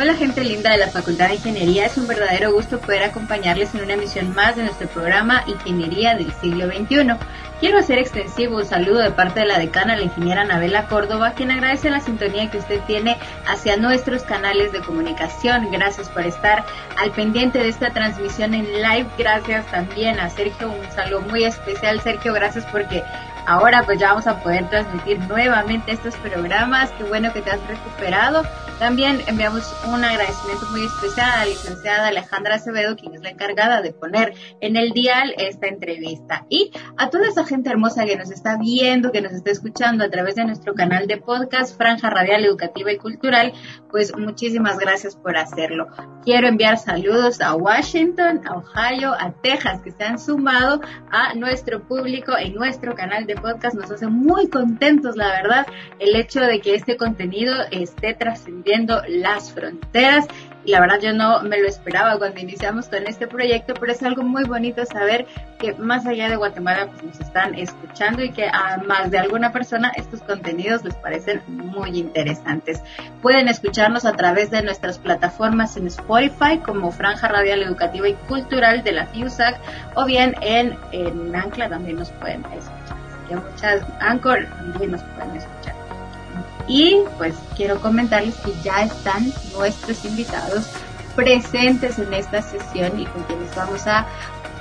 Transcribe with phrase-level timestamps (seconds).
[0.00, 3.82] Hola gente linda de la Facultad de Ingeniería, es un verdadero gusto poder acompañarles en
[3.82, 7.16] una emisión más de nuestro programa Ingeniería del siglo XXI.
[7.58, 11.50] Quiero hacer extensivo un saludo de parte de la decana, la ingeniera Anabela Córdoba, quien
[11.50, 13.16] agradece la sintonía que usted tiene
[13.48, 15.68] hacia nuestros canales de comunicación.
[15.72, 16.64] Gracias por estar
[16.96, 19.08] al pendiente de esta transmisión en live.
[19.18, 22.00] Gracias también a Sergio, un saludo muy especial.
[22.00, 23.02] Sergio, gracias porque
[23.46, 26.92] ahora pues ya vamos a poder transmitir nuevamente estos programas.
[26.92, 28.44] Qué bueno que te has recuperado.
[28.78, 33.82] También enviamos un agradecimiento muy especial a la licenciada Alejandra Acevedo, quien es la encargada
[33.82, 36.46] de poner en el dial esta entrevista.
[36.48, 40.10] Y a toda esa gente hermosa que nos está viendo, que nos está escuchando a
[40.10, 43.52] través de nuestro canal de podcast, Franja Radial Educativa y Cultural,
[43.90, 45.88] pues muchísimas gracias por hacerlo.
[46.24, 51.82] Quiero enviar saludos a Washington, a Ohio, a Texas, que se han sumado a nuestro
[51.82, 53.74] público en nuestro canal de podcast.
[53.74, 55.66] Nos hace muy contentos, la verdad,
[55.98, 58.67] el hecho de que este contenido esté trascendiendo
[59.08, 60.26] las fronteras.
[60.64, 64.02] Y la verdad yo no me lo esperaba cuando iniciamos con este proyecto, pero es
[64.02, 65.26] algo muy bonito saber
[65.58, 69.50] que más allá de Guatemala pues, nos están escuchando y que a más de alguna
[69.50, 72.82] persona estos contenidos les parecen muy interesantes.
[73.22, 78.82] Pueden escucharnos a través de nuestras plataformas en Spotify como Franja Radial Educativa y Cultural
[78.84, 79.58] de la FIUSAC
[79.94, 82.98] o bien en, en Ancla también nos pueden escuchar.
[83.06, 85.77] Así que muchas Anchor también nos pueden escuchar.
[86.68, 90.66] Y pues quiero comentarles que ya están nuestros invitados
[91.16, 94.06] presentes en esta sesión y con quienes vamos a,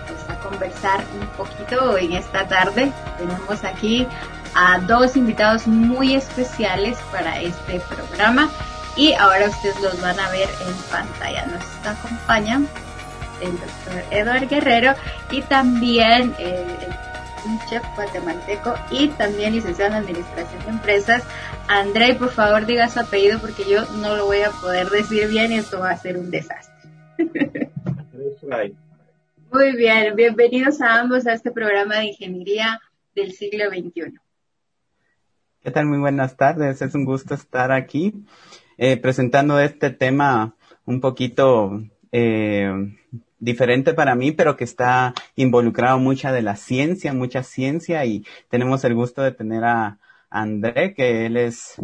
[0.07, 2.91] pues, a conversar un poquito en esta tarde.
[3.17, 4.07] Tenemos aquí
[4.55, 8.49] a dos invitados muy especiales para este programa
[8.95, 11.45] y ahora ustedes los van a ver en pantalla.
[11.45, 12.67] Nos acompañan
[13.41, 14.95] el doctor Eduardo Guerrero
[15.29, 16.65] y también eh,
[17.47, 21.23] un chef guatemalteco y también licenciado en Administración de Empresas.
[21.67, 25.51] André, por favor, diga su apellido porque yo no lo voy a poder decir bien
[25.51, 26.91] y esto va a ser un desastre.
[29.51, 32.81] Muy bien, bienvenidos a ambos a este programa de ingeniería
[33.15, 34.19] del siglo XXI.
[35.61, 35.85] ¿Qué tal?
[35.85, 38.13] Muy buenas tardes, es un gusto estar aquí
[38.77, 40.55] eh, presentando este tema
[40.85, 41.81] un poquito
[42.11, 42.71] eh,
[43.39, 48.83] diferente para mí, pero que está involucrado mucha de la ciencia, mucha ciencia y tenemos
[48.83, 49.99] el gusto de tener a
[50.29, 51.75] André, que él es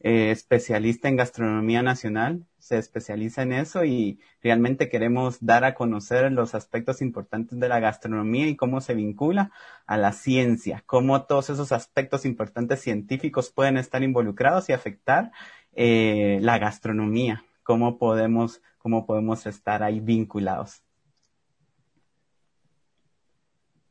[0.00, 6.30] eh, especialista en gastronomía nacional, se especializa en eso y realmente queremos dar a conocer
[6.32, 9.52] los aspectos importantes de la gastronomía y cómo se vincula
[9.86, 15.32] a la ciencia, cómo todos esos aspectos importantes científicos pueden estar involucrados y afectar
[15.74, 20.85] eh, la gastronomía, cómo podemos, cómo podemos estar ahí vinculados.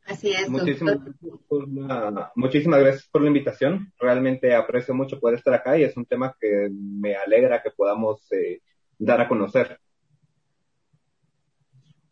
[0.05, 0.47] Así es.
[0.49, 3.91] Muchísimas gracias, por la, muchísimas gracias por la invitación.
[3.99, 8.31] Realmente aprecio mucho poder estar acá y es un tema que me alegra que podamos
[8.31, 8.61] eh,
[8.99, 9.79] dar a conocer.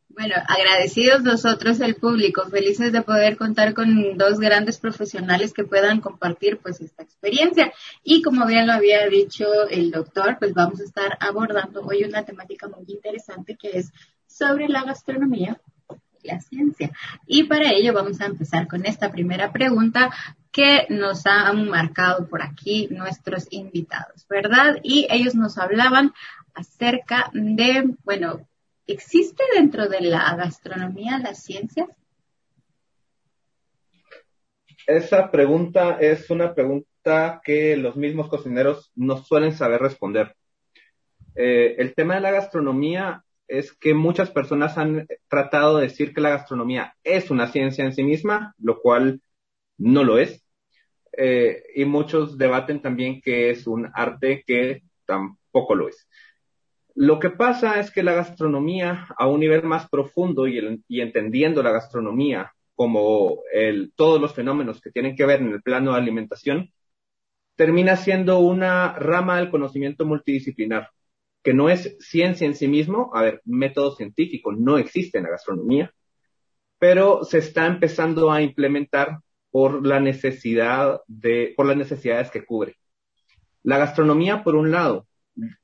[0.09, 6.01] Bueno, agradecidos nosotros el público, felices de poder contar con dos grandes profesionales que puedan
[6.01, 7.73] compartir pues esta experiencia.
[8.03, 12.25] Y como bien lo había dicho el doctor, pues vamos a estar abordando hoy una
[12.25, 13.91] temática muy interesante que es
[14.27, 15.59] sobre la gastronomía
[16.23, 16.91] la ciencia.
[17.27, 20.11] Y para ello vamos a empezar con esta primera pregunta
[20.51, 24.77] que nos han marcado por aquí nuestros invitados, ¿verdad?
[24.83, 26.13] Y ellos nos hablaban
[26.53, 28.47] acerca de, bueno,
[28.85, 31.87] ¿existe dentro de la gastronomía la ciencia?
[34.85, 40.35] Esa pregunta es una pregunta que los mismos cocineros no suelen saber responder.
[41.35, 43.23] Eh, el tema de la gastronomía
[43.53, 47.93] es que muchas personas han tratado de decir que la gastronomía es una ciencia en
[47.93, 49.21] sí misma, lo cual
[49.77, 50.43] no lo es.
[51.15, 56.07] Eh, y muchos debaten también que es un arte que tampoco lo es.
[56.95, 61.61] Lo que pasa es que la gastronomía a un nivel más profundo y, y entendiendo
[61.61, 65.99] la gastronomía como el, todos los fenómenos que tienen que ver en el plano de
[65.99, 66.71] alimentación,
[67.55, 70.89] termina siendo una rama del conocimiento multidisciplinar
[71.43, 75.31] que no es ciencia en sí mismo, a ver, método científico no existe en la
[75.31, 75.93] gastronomía,
[76.79, 79.19] pero se está empezando a implementar
[79.51, 82.77] por la necesidad de, por las necesidades que cubre.
[83.61, 85.07] La gastronomía, por un lado,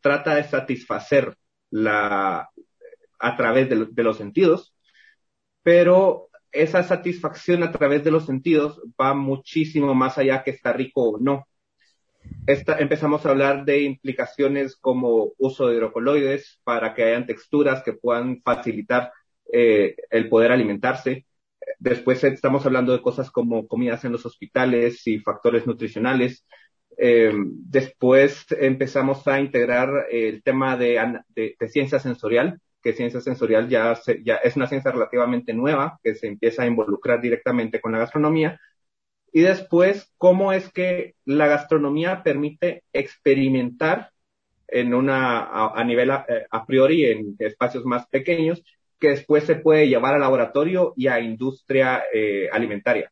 [0.02, 1.36] trata de satisfacer
[1.72, 2.50] la,
[3.20, 4.74] a través de, los sentidos,
[5.62, 11.12] pero esa satisfacción a través de los sentidos va muchísimo más allá que está rico
[11.12, 11.49] o no
[12.48, 18.42] empezamos a hablar de implicaciones como uso de hidrocoloides para que hayan texturas que puedan
[18.42, 19.12] facilitar
[19.52, 21.26] eh, el poder alimentarse.
[21.80, 26.46] Después estamos hablando de cosas como comidas en los hospitales y factores nutricionales.
[26.98, 34.36] Eh, después empezamos a integrar el tema de, ciencia sensorial, que ciencia sensorial ya, ya
[34.36, 38.60] es una ciencia relativamente nueva, que se empieza a involucrar directamente con la gastronomía.
[39.32, 44.12] Y después, cómo es que la gastronomía permite experimentar
[44.68, 48.64] en una, a, nivel eh, a, priori en espacios más pequeños,
[49.00, 53.12] que después se puede llevar al laboratorio y a industria eh, alimentaria.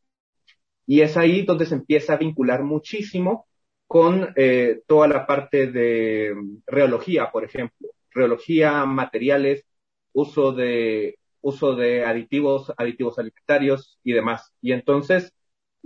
[0.86, 3.48] Y es ahí donde se empieza a vincular muchísimo
[3.88, 6.36] con eh, toda la parte de
[6.66, 9.66] reología, por ejemplo, reología, materiales,
[10.14, 14.54] uso de uso de aditivos, aditivos alimentarios y demás.
[14.62, 15.34] Y entonces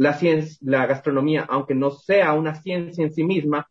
[0.01, 0.19] la
[0.61, 3.69] la gastronomía, aunque no sea una ciencia en sí misma,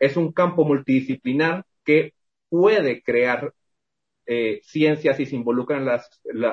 [0.00, 2.14] es un campo multidisciplinar que
[2.48, 3.54] puede crear
[4.26, 5.88] eh, ciencias y se involucran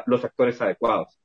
[0.06, 1.19] los actores adecuados.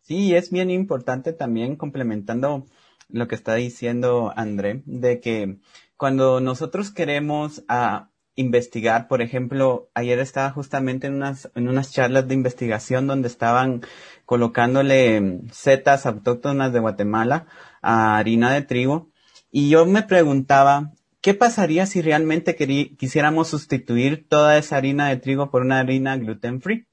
[0.00, 2.66] Sí, es bien importante también complementando
[3.08, 5.58] lo que está diciendo André, de que
[5.96, 12.28] cuando nosotros queremos a investigar, por ejemplo, ayer estaba justamente en unas, en unas charlas
[12.28, 13.82] de investigación donde estaban
[14.24, 17.46] colocándole setas autóctonas de Guatemala
[17.82, 19.10] a harina de trigo
[19.50, 22.56] y yo me preguntaba, ¿qué pasaría si realmente
[22.96, 26.86] quisiéramos sustituir toda esa harina de trigo por una harina gluten free?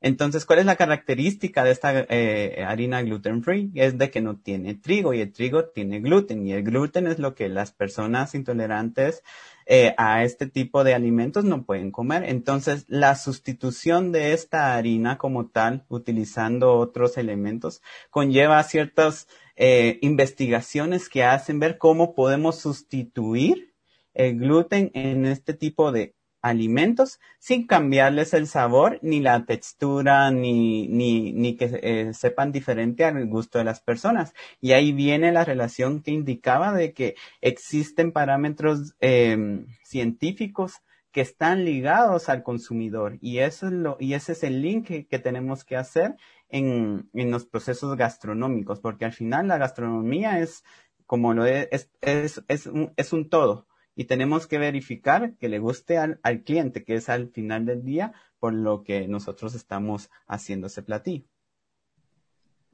[0.00, 3.72] Entonces, ¿cuál es la característica de esta eh, harina gluten free?
[3.74, 7.18] Es de que no tiene trigo y el trigo tiene gluten y el gluten es
[7.18, 9.24] lo que las personas intolerantes
[9.70, 12.24] eh, a este tipo de alimentos no pueden comer.
[12.24, 21.10] Entonces, la sustitución de esta harina como tal, utilizando otros elementos, conlleva ciertas eh, investigaciones
[21.10, 23.74] que hacen ver cómo podemos sustituir
[24.14, 30.88] el gluten en este tipo de alimentos sin cambiarles el sabor, ni la textura, ni,
[30.88, 34.34] ni, ni que eh, sepan diferente al gusto de las personas.
[34.60, 40.82] Y ahí viene la relación que indicaba de que existen parámetros em, científicos
[41.12, 45.18] que están ligados al consumidor y eso es lo y ese es el link que,
[45.18, 46.16] tenemos que hacer
[46.50, 50.64] en, en, los procesos gastronómicos porque al final la gastronomía es
[51.06, 53.67] como lo es es, es, un, es un todo
[53.98, 58.12] y tenemos que verificar que le guste al, cliente, que es al final del día
[58.38, 61.24] por lo que nosotros estamos haciendo ese platillo.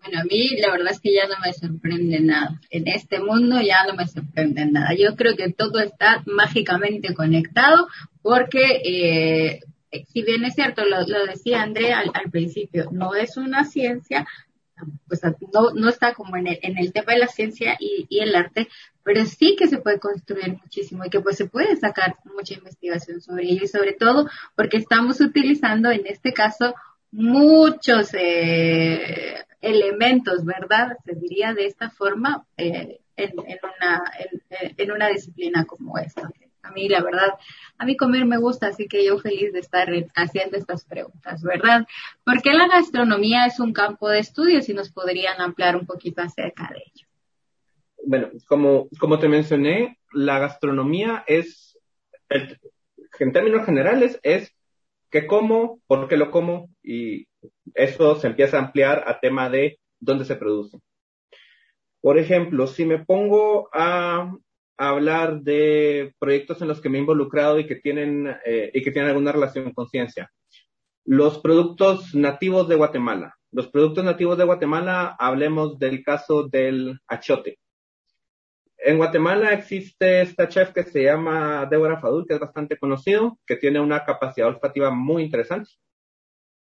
[0.03, 2.61] Bueno, a mí la verdad es que ya no me sorprende nada.
[2.69, 4.91] En este mundo ya no me sorprende nada.
[4.95, 7.89] Yo creo que todo está mágicamente conectado
[8.21, 9.61] porque, eh,
[10.13, 14.27] si bien es cierto, lo, decía André al, principio, no es una ciencia,
[15.09, 15.23] pues
[15.55, 18.35] no, no está como en el, en el tema de la ciencia y, y, el
[18.35, 18.69] arte,
[19.05, 23.21] pero sí que se puede construir muchísimo y que pues se puede sacar mucha investigación
[23.21, 26.75] sobre ello y sobre todo porque estamos utilizando en este caso
[27.13, 30.97] muchos eh, elementos, ¿verdad?
[31.05, 36.29] Se diría de esta forma eh, en, en, una, en, en una disciplina como esta.
[36.63, 37.35] A mí, la verdad,
[37.77, 41.87] a mí comer me gusta, así que yo feliz de estar haciendo estas preguntas, ¿verdad?
[42.25, 44.63] ¿Por qué la gastronomía es un campo de estudio?
[44.63, 47.04] Si nos podrían ampliar un poquito acerca de ello.
[48.07, 51.79] Bueno, como, como te mencioné, la gastronomía es,
[52.29, 54.55] en términos generales, es
[55.11, 57.27] qué como, por qué lo como, y
[57.75, 60.79] eso se empieza a ampliar a tema de dónde se produce.
[62.01, 64.31] Por ejemplo, si me pongo a
[64.77, 68.91] hablar de proyectos en los que me he involucrado y que tienen, eh, y que
[68.91, 70.31] tienen alguna relación con ciencia.
[71.05, 73.37] Los productos nativos de Guatemala.
[73.53, 77.59] Los productos nativos de Guatemala, hablemos del caso del achote.
[78.87, 83.57] En Guatemala existe esta chef que se llama Débora Fadul, que es bastante conocido, que
[83.57, 85.71] tiene una capacidad olfativa muy interesante.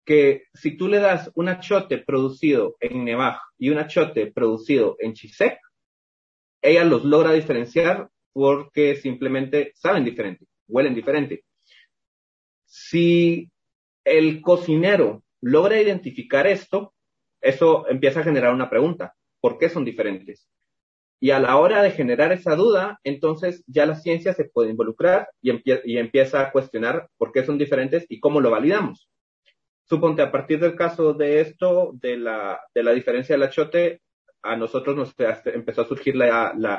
[0.04, 5.14] Que si tú le das un achote producido en Nevaj y un achote producido en
[5.14, 5.62] Chisec,
[6.62, 11.46] ella los logra diferenciar porque simplemente saben diferente, huelen diferente.
[12.66, 13.50] Si
[14.04, 16.94] el cocinero logra identificar esto,
[17.40, 19.16] eso empieza a generar una pregunta.
[19.40, 20.50] ¿Por qué son diferentes?
[21.20, 25.30] Y a la hora de generar esa duda, entonces ya la ciencia se puede involucrar
[25.42, 25.52] y,
[25.86, 29.10] y empieza a cuestionar por qué son diferentes y cómo lo validamos.
[29.84, 34.02] Suponte, a partir del caso de esto, de la, de la diferencia del achote,
[34.44, 36.16] a nosotros nos empezó a surgir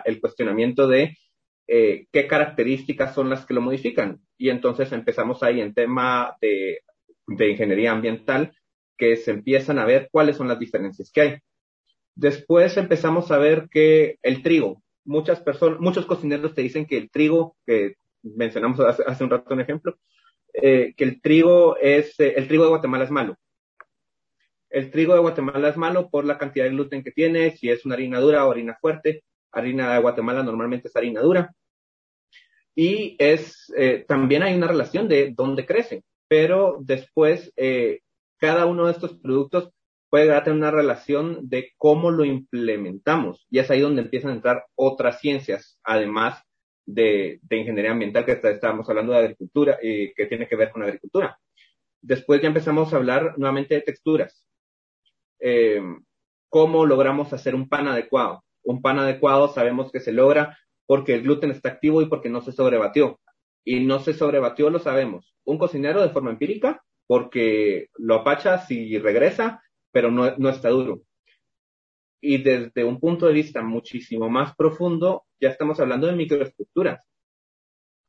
[0.05, 1.17] el cuestionamiento de
[1.67, 4.21] eh, qué características son las que lo modifican.
[4.39, 6.83] Y entonces empezamos ahí en tema de,
[7.29, 8.53] ingeniería ambiental,
[8.97, 11.39] que se empiezan a ver cuáles son las diferencias que hay.
[12.21, 17.11] Después empezamos a ver que el trigo, muchas personas, muchos cocineros te dicen que el
[17.11, 19.97] trigo, que mencionamos hace, un rato un ejemplo,
[20.53, 23.39] eh, que el trigo es, eh, el trigo de Guatemala es malo
[24.71, 27.85] el trigo de Guatemala es malo por la cantidad de gluten que tiene, si es
[27.85, 29.25] una harina dura o harina fuerte.
[29.53, 31.53] Harina de Guatemala normalmente es harina dura.
[32.75, 38.01] Y es, eh, también hay una relación de dónde crecen, pero después eh,
[38.39, 39.73] cada uno de estos productos
[40.11, 43.47] puede tener una relación de cómo lo implementamos.
[43.49, 46.43] Y es ahí donde empiezan a entrar otras ciencias, además
[46.85, 51.39] de, ingeniería ambiental, que estábamos hablando de agricultura, eh, que tiene que ver con agricultura.
[52.03, 54.45] Después ya empezamos a hablar nuevamente de texturas.
[55.39, 55.81] Eh,
[56.49, 58.43] ¿Cómo logramos hacer un pan adecuado?
[58.65, 62.41] Un pan adecuado sabemos que se logra porque el gluten está activo y porque no
[62.41, 63.21] se sobrebatió.
[63.65, 65.37] Y no se sobrebatió, lo sabemos.
[65.45, 71.03] Un cocinero de forma empírica, porque lo apachas y regresa, pero no, no está duro.
[72.21, 77.07] Y desde un punto de vista muchísimo más profundo, ya estamos hablando de microestructuras.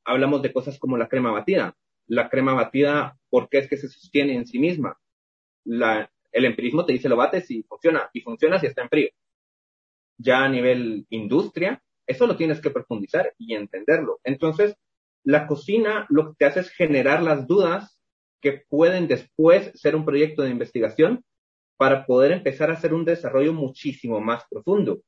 [0.04, 1.76] Hablamos de cosas como la crema batida.
[2.08, 5.00] La crema batida, ¿por qué es que se sostiene en sí misma?
[5.64, 9.10] La, el empirismo te dice lo bates y funciona, y funciona si está en frío.
[10.18, 14.20] Ya a nivel industria, eso lo tienes que profundizar y entenderlo.
[14.24, 14.76] Entonces,
[15.24, 18.00] la cocina lo que te hace es generar las dudas
[18.42, 21.24] que pueden después ser un proyecto de investigación
[21.82, 25.02] para poder empezar a hacer un desarrollo muchísimo más profundo.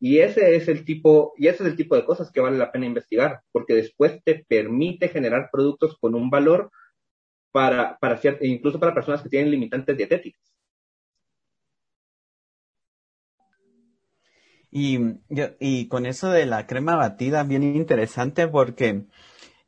[0.00, 2.72] Y ese es el tipo, y ese es el tipo de cosas que vale la
[2.72, 6.72] pena investigar, porque después te permite generar productos con un valor
[7.52, 10.42] para, para incluso para personas que tienen limitantes dietéticas.
[14.72, 14.98] Y,
[15.60, 19.04] y con eso de la crema batida, bien interesante porque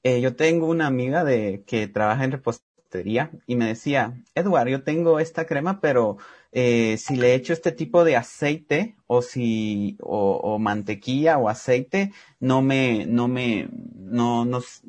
[0.02, 4.83] eh, yo tengo una amiga de que trabaja en repostería y me decía, Edward, yo
[4.83, 6.19] tengo esta crema, pero
[6.52, 12.62] eh, si le echo este tipo de aceite o si o, mantequilla o aceite no
[12.62, 14.83] me no me no nos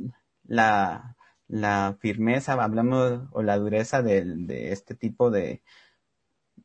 [0.46, 1.16] la
[1.48, 5.62] la firmeza hablamos o la dureza de, de este tipo de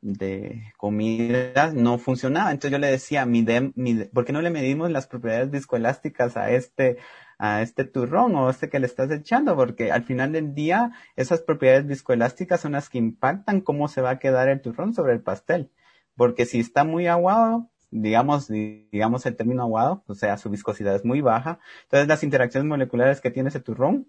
[0.01, 4.91] de comida no funcionaba entonces yo le decía mi, mi ¿por qué no le medimos
[4.91, 6.97] las propiedades viscoelásticas a este
[7.39, 11.41] a este turrón o este que le estás echando, porque al final del día esas
[11.41, 15.21] propiedades viscoelásticas son las que impactan cómo se va a quedar el turrón sobre el
[15.21, 15.71] pastel.
[16.15, 21.05] Porque si está muy aguado, digamos, digamos el término aguado, o sea, su viscosidad es
[21.05, 24.07] muy baja, entonces las interacciones moleculares que tiene ese turrón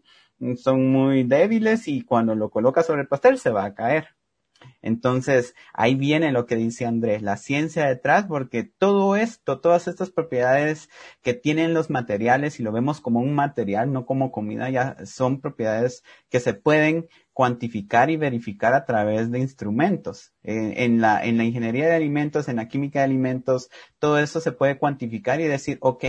[0.57, 4.18] son muy débiles y cuando lo colocas sobre el pastel se va a caer.
[4.83, 10.11] Entonces, ahí viene lo que dice Andrés, la ciencia detrás, porque todo esto, todas estas
[10.11, 10.89] propiedades
[11.23, 15.41] que tienen los materiales, y lo vemos como un material, no como comida, ya son
[15.41, 20.33] propiedades que se pueden cuantificar y verificar a través de instrumentos.
[20.43, 23.71] en, la, en la ingeniería de alimentos, en la química de alimentos,
[24.01, 26.05] todo eso se puede cuantificar y decir, ok,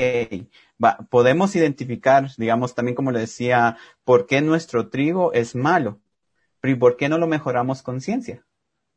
[1.09, 5.99] podemos identificar, digamos, también como le decía, por qué nuestro trigo es malo.
[6.61, 8.45] Pero ¿y por qué no lo mejoramos con ciencia?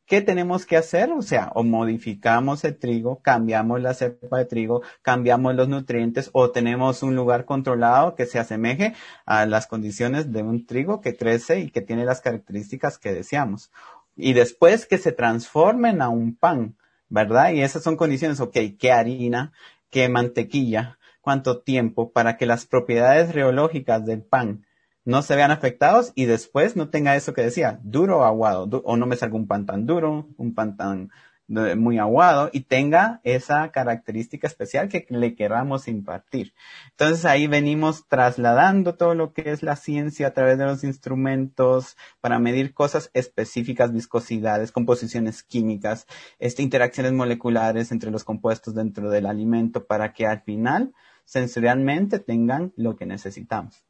[0.05, 1.11] ¿Qué tenemos que hacer?
[1.11, 6.51] O sea, o modificamos el trigo, cambiamos la cepa de trigo, cambiamos los nutrientes o
[6.51, 8.93] tenemos un lugar controlado que se asemeje
[9.25, 13.71] a las condiciones de un trigo que crece y que tiene las características que deseamos.
[14.17, 16.75] Y después que se transformen a un pan,
[17.07, 17.51] ¿verdad?
[17.53, 19.53] Y esas son condiciones, ok, ¿qué harina?
[19.89, 20.99] ¿Qué mantequilla?
[21.21, 24.65] ¿Cuánto tiempo para que las propiedades reológicas del pan
[25.05, 28.97] no se vean afectados y después no tenga eso que decía, duro o aguado, o
[28.97, 31.09] no me salga un pan tan duro, un pan tan
[31.47, 36.53] muy aguado y tenga esa característica especial que le queramos impartir.
[36.91, 41.97] Entonces ahí venimos trasladando todo lo que es la ciencia a través de los instrumentos
[42.21, 46.07] para medir cosas específicas, viscosidades, composiciones químicas,
[46.39, 50.93] este, interacciones moleculares entre los compuestos dentro del alimento para que al final
[51.25, 53.85] sensorialmente tengan lo que necesitamos.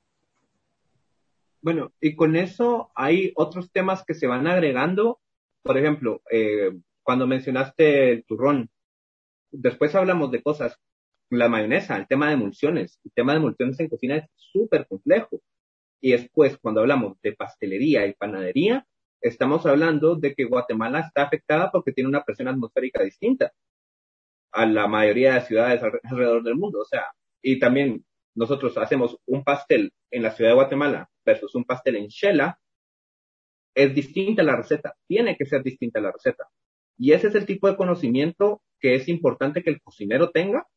[1.63, 5.21] Bueno, y con eso hay otros temas que se van agregando.
[5.63, 6.71] Por ejemplo, eh,
[7.03, 8.69] cuando mencionaste el turrón,
[9.51, 10.77] después hablamos de cosas,
[11.29, 12.99] la mayonesa, el tema de emulsiones.
[13.05, 15.41] El tema de emulsiones en cocina es súper complejo.
[16.01, 18.85] Y después, cuando hablamos de pastelería y panadería,
[19.21, 23.53] estamos hablando de que Guatemala está afectada porque tiene una presión atmosférica distinta
[24.51, 26.81] a la mayoría de ciudades alrededor del mundo.
[26.81, 27.05] O sea,
[27.41, 28.05] y también
[28.35, 32.59] nosotros hacemos un pastel en la ciudad de Guatemala versus un pastel en Shela,
[33.75, 36.47] es distinta la receta, tiene que ser distinta la receta.
[36.97, 40.67] Y ese es el tipo de conocimiento que es importante que el cocinero tenga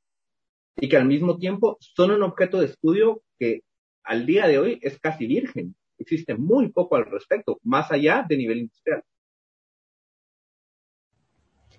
[0.76, 3.60] y que al mismo tiempo son un objeto de estudio que
[4.04, 5.76] al día de hoy es casi virgen.
[5.98, 9.02] Existe muy poco al respecto, más allá de nivel industrial.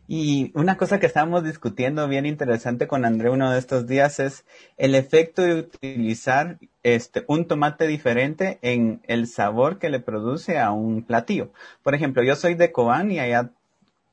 [0.07, 4.45] Y una cosa que estábamos discutiendo bien interesante con André uno de estos días es
[4.77, 10.71] el efecto de utilizar este, un tomate diferente en el sabor que le produce a
[10.71, 11.51] un platillo.
[11.83, 13.51] Por ejemplo, yo soy de Cobán y allá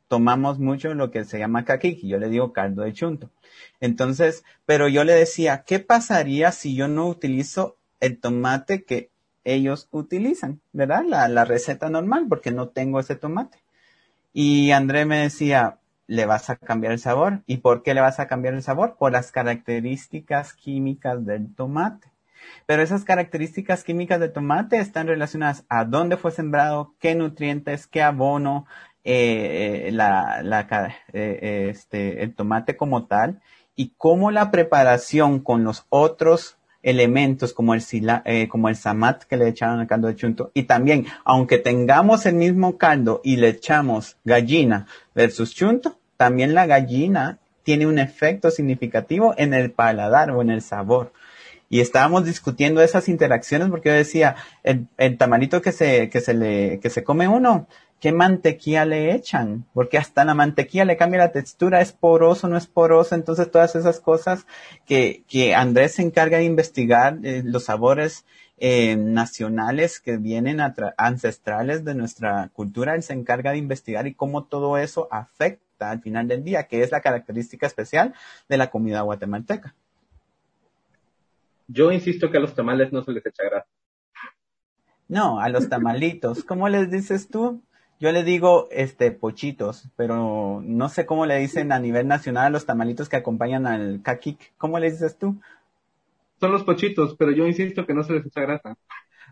[0.08, 3.30] tomamos mucho lo que se llama kakiki, yo le digo caldo de chunto.
[3.80, 9.10] Entonces, pero yo le decía, ¿qué pasaría si yo no utilizo el tomate que
[9.44, 11.04] ellos utilizan, ¿verdad?
[11.04, 13.58] La receta normal, porque no tengo ese tomate.
[14.32, 17.42] Y André me decía, le vas a cambiar el sabor.
[17.46, 18.96] ¿Y por qué le vas a cambiar el sabor?
[18.98, 22.08] Por las características químicas del tomate.
[22.66, 28.02] Pero esas características químicas del tomate están relacionadas a dónde fue sembrado, qué nutrientes, qué
[28.02, 28.66] abono,
[29.04, 33.40] eh, la, la, eh, este, el tomate como tal
[33.76, 39.24] y cómo la preparación con los otros elementos como el, sila, eh, como el samat
[39.24, 40.50] que le echaron al caldo de chunto.
[40.54, 46.66] Y también, aunque tengamos el mismo caldo y le echamos gallina versus chunto, también la
[46.66, 51.12] gallina tiene un efecto significativo en el paladar o en el sabor.
[51.70, 55.18] Y estábamos discutiendo esas interacciones porque yo decía, el, el
[55.62, 57.66] que se, que se le, que se come uno,
[58.04, 59.64] ¿qué mantequilla le echan?
[59.72, 63.76] Porque hasta la mantequilla le cambia la textura, es poroso, no es poroso, entonces todas
[63.76, 64.46] esas cosas
[64.84, 68.26] que, que Andrés se encarga de investigar, eh, los sabores
[68.58, 70.60] eh, nacionales que vienen
[70.98, 76.02] ancestrales de nuestra cultura, él se encarga de investigar y cómo todo eso afecta al
[76.02, 78.12] final del día, que es la característica especial
[78.50, 79.74] de la comida guatemalteca.
[81.68, 83.68] Yo insisto que a los tamales no se les echa grasa.
[85.08, 86.44] No, a los tamalitos.
[86.44, 87.62] ¿Cómo les dices tú?
[88.00, 92.50] Yo le digo, este, pochitos, pero no sé cómo le dicen a nivel nacional a
[92.50, 94.52] los tamalitos que acompañan al caquic.
[94.58, 95.40] ¿Cómo le dices tú?
[96.40, 98.76] Son los pochitos, pero yo insisto que no se les echa grasa.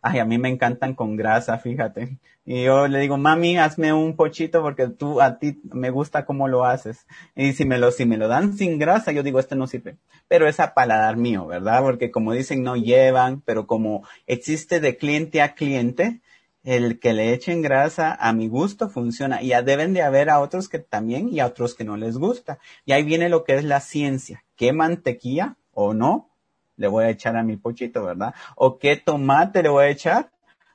[0.01, 2.19] Ay, a mí me encantan con grasa, fíjate.
[2.45, 6.49] Y yo le digo, mami, hazme un pochito porque tú, a ti me gusta cómo
[6.49, 7.07] lo haces.
[7.37, 9.97] Y si me lo, si me lo dan sin grasa, yo digo, este no sirve.
[10.27, 11.83] Pero es a paladar mío, ¿verdad?
[11.83, 16.21] Porque como dicen, no llevan, pero como existe de cliente a cliente,
[16.65, 19.43] el que le echen grasa a mi gusto funciona.
[19.43, 22.19] Y ya deben de haber a otros que también y a otros que no les
[22.19, 22.59] gusta.
[22.85, 24.45] Y ahí viene lo que es la ciencia.
[24.57, 26.31] ¿Qué mantequilla o no
[26.77, 28.35] le voy a echar a mi pochito, verdad?
[28.57, 30.31] ¿O qué tomate le voy a echar?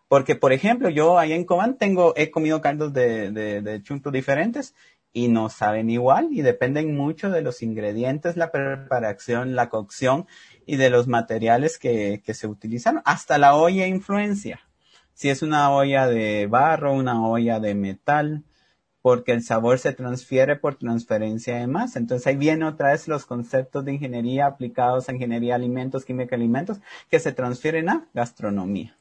[0.08, 4.10] Porque, por ejemplo, yo ahí en Cobán tengo, he comido caldos de, de, de chunto
[4.10, 4.74] diferentes
[5.12, 10.28] y no saben igual y dependen mucho de los ingredientes, la preparación, la cocción
[10.66, 13.02] y de los materiales que, que se utilizan.
[13.04, 14.67] Hasta la olla influencia
[15.18, 18.44] si es una olla de barro, una olla de metal,
[19.02, 21.98] porque el sabor se transfiere por transferencia de masa.
[21.98, 26.36] Entonces ahí viene otra vez los conceptos de ingeniería aplicados a ingeniería de alimentos, química
[26.36, 28.96] de alimentos, que se transfieren a gastronomía.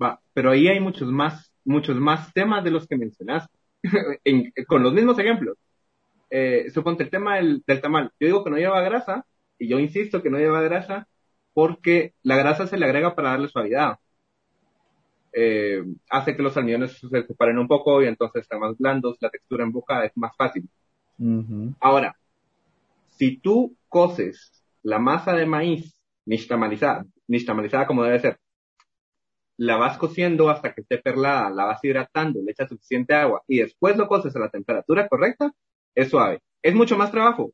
[0.00, 3.58] Va, pero ahí hay muchos más, muchos más temas de los que mencionaste,
[4.68, 5.58] con los mismos ejemplos.
[6.30, 8.12] Eh, suponte el tema del, del tamal.
[8.20, 9.26] Yo digo que no lleva grasa,
[9.58, 11.08] y yo insisto que no lleva grasa,
[11.52, 13.98] porque la grasa se le agrega para darle suavidad
[15.36, 19.30] eh, hace que los almidones se separen un poco y entonces están más blandos, la
[19.30, 20.68] textura en boca es más fácil.
[21.80, 22.16] Ahora,
[23.10, 28.38] si tú coces la masa de maíz nixtamalizada, nixtamalizada como debe ser,
[29.56, 33.58] la vas cociendo hasta que esté perlada, la vas hidratando, le echas suficiente agua y
[33.58, 35.52] después lo coces a la temperatura correcta,
[35.94, 36.40] es suave.
[36.62, 37.52] Es mucho más trabajo,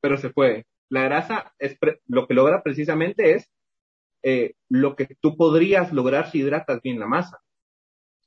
[0.00, 0.66] pero se puede.
[0.88, 3.50] La grasa es lo que logra precisamente es
[4.22, 7.40] eh, lo que tú podrías lograr si hidratas bien la masa.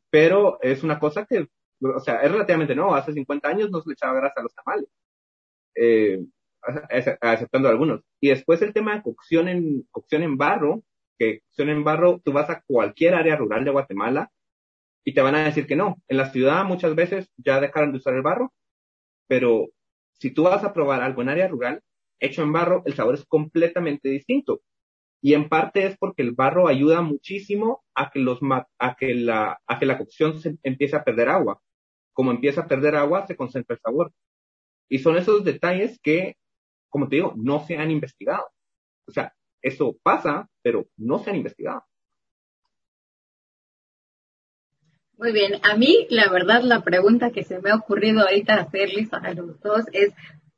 [0.10, 1.48] Pero es una cosa que,
[1.82, 2.96] o sea, es relativamente nuevo.
[2.96, 4.90] Hace 50 años no se le echaba grasa a los tamales,
[5.76, 6.20] eh,
[7.22, 8.02] aceptando algunos.
[8.20, 10.84] Y después el tema de cocción en, cocción en barro,
[11.18, 14.32] que cocción en barro, tú vas a cualquier área rural de Guatemala
[15.04, 15.98] y te van a decir que no.
[16.08, 18.54] En la ciudad muchas veces ya dejaron de usar el barro,
[19.28, 19.70] pero
[20.14, 21.82] si tú vas a probar algo en área rural,
[22.20, 24.62] hecho en barro, el sabor es completamente distinto.
[25.26, 28.38] Y en parte es porque el barro ayuda muchísimo a que, los,
[28.78, 31.60] a que, la, a que la cocción se empiece a perder agua.
[32.14, 34.14] Como empieza a perder agua, se concentra el sabor.
[34.88, 36.36] Y son esos detalles que,
[36.90, 38.46] como te digo, no se han investigado.
[39.08, 39.34] O sea,
[39.64, 41.84] eso pasa, pero no se han investigado.
[45.18, 49.12] Muy bien, a mí la verdad la pregunta que se me ha ocurrido ahorita hacerles
[49.12, 50.14] a los dos es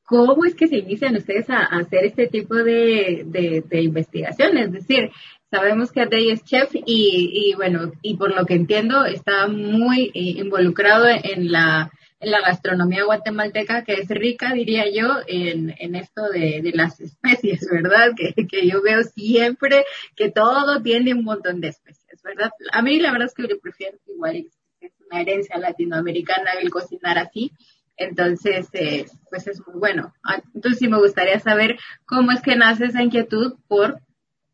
[0.08, 4.58] ¿Cómo es que se inician ustedes a, hacer este tipo de, de, investigación?
[4.58, 5.12] Es decir,
[5.52, 10.40] sabemos que Adey es chef y, bueno, y por lo que entiendo está muy eh,
[10.40, 11.92] involucrado en la,
[12.22, 17.02] en la gastronomía guatemalteca, que es rica, diría yo, en, en esto de, de, las
[17.02, 18.12] especies, ¿verdad?
[18.16, 19.84] Que, que yo veo siempre
[20.16, 22.52] que todo tiene un montón de especies, ¿verdad?
[22.72, 24.38] A mí la verdad es que yo prefiero igual,
[24.80, 27.52] es una herencia latinoamericana el cocinar así,
[27.98, 30.14] entonces, eh, pues es muy bueno.
[30.24, 34.00] Ah, entonces sí me gustaría saber cómo es que nace esa inquietud por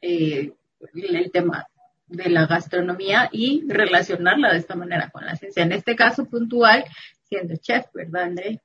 [0.02, 0.54] eh,
[0.94, 1.68] el tema
[2.08, 5.64] de la gastronomía y relacionarla de esta manera con la ciencia.
[5.64, 6.86] En este caso puntual,
[7.24, 8.62] siendo chef, ¿verdad, André?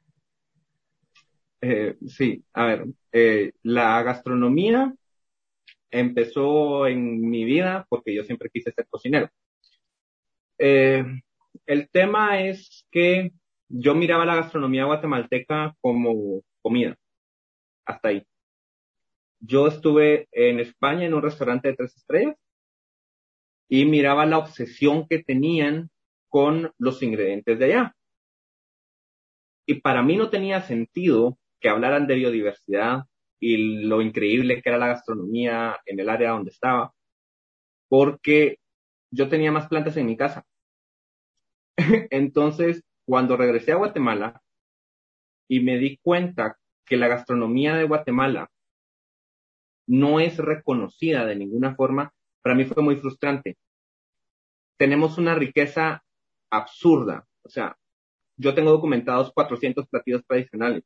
[1.61, 2.87] Eh, sí, a ver,
[3.63, 4.95] la gastronomía
[5.91, 9.29] empezó en mi vida porque yo siempre quise ser cocinero.
[10.59, 13.33] El tema es que
[13.69, 16.97] yo miraba la gastronomía guatemalteca como comida.
[17.87, 18.27] Hasta ahí.
[19.41, 22.37] Yo estuve en España en un restaurante de tres estrellas
[23.69, 25.91] y miraba la obsesión que tenían
[26.29, 27.97] con los ingredientes de allá.
[29.67, 33.05] Y para mí no tenía sentido que hablaran de biodiversidad
[33.41, 36.93] y lo increíble que era la gastronomía en el área donde estaba,
[37.89, 38.59] porque
[39.11, 40.45] yo tenía más plantas en mi casa.
[42.11, 44.43] Entonces, cuando regresé a Guatemala
[45.49, 48.51] y me di cuenta que la gastronomía de Guatemala
[49.87, 53.57] no es reconocida de ninguna forma, para mí fue muy frustrante.
[54.77, 56.05] Tenemos una riqueza
[56.51, 57.27] absurda.
[57.43, 57.79] O sea,
[58.37, 60.85] yo tengo documentados 400 platillos tradicionales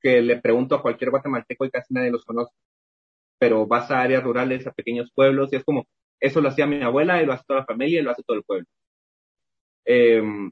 [0.00, 2.54] que le pregunto a cualquier guatemalteco y casi nadie los conoce.
[3.38, 5.86] Pero vas a áreas rurales, a pequeños pueblos y es como,
[6.18, 8.38] eso lo hacía mi abuela y lo hace toda la familia y lo hace todo
[8.38, 8.66] el pueblo.
[9.84, 10.50] Em,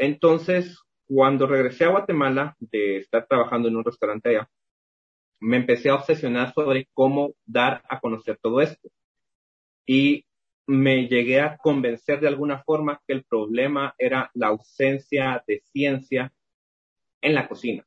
[0.00, 4.50] entonces, cuando regresé a Guatemala de estar trabajando en un restaurante allá,
[5.40, 8.88] me empecé a obsesionar sobre cómo dar a conocer todo esto.
[9.86, 10.24] Y
[10.66, 16.32] me llegué a convencer de alguna forma que el problema era la ausencia de ciencia
[17.20, 17.84] en la cocina.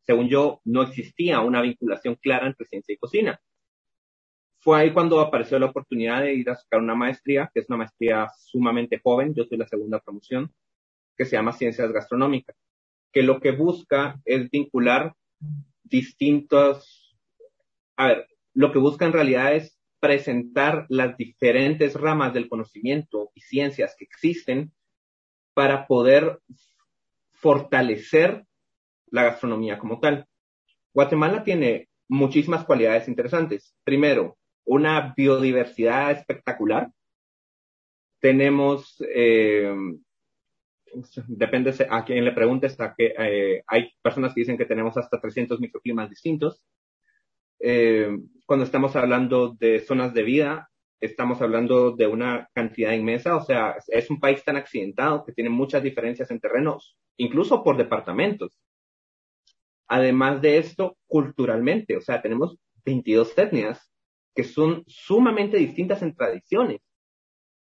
[0.00, 3.40] Según yo, no existía una vinculación clara entre ciencia y cocina.
[4.58, 7.78] Fue ahí cuando apareció la oportunidad de ir a sacar una maestría, que es una
[7.78, 10.52] maestría sumamente joven, yo soy la segunda promoción,
[11.16, 12.56] que se llama Ciencias Gastronómicas,
[13.12, 15.14] que lo que busca es vincular
[15.82, 17.16] distintos,
[17.96, 23.40] a ver, lo que busca en realidad es presentar las diferentes ramas del conocimiento y
[23.40, 24.72] ciencias que existen
[25.54, 26.40] para poder
[27.32, 28.44] fortalecer
[29.06, 30.26] la gastronomía como tal.
[30.94, 33.74] Guatemala tiene muchísimas cualidades interesantes.
[33.84, 36.90] Primero, una biodiversidad espectacular.
[38.20, 39.74] Tenemos, eh,
[41.26, 45.20] depende a quién le preguntes, a que, eh, hay personas que dicen que tenemos hasta
[45.20, 46.62] 300 microclimas distintos.
[47.60, 48.10] Eh,
[48.46, 50.68] cuando estamos hablando de zonas de vida,
[51.00, 55.50] estamos hablando de una cantidad inmensa, o sea, es un país tan accidentado que tiene
[55.50, 58.58] muchas diferencias en terrenos, incluso por departamentos.
[59.88, 63.90] Además de esto, culturalmente, o sea, tenemos 22 etnias
[64.34, 66.80] que son sumamente distintas en tradiciones,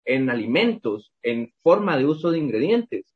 [0.05, 3.13] en alimentos, en forma de uso de ingredientes.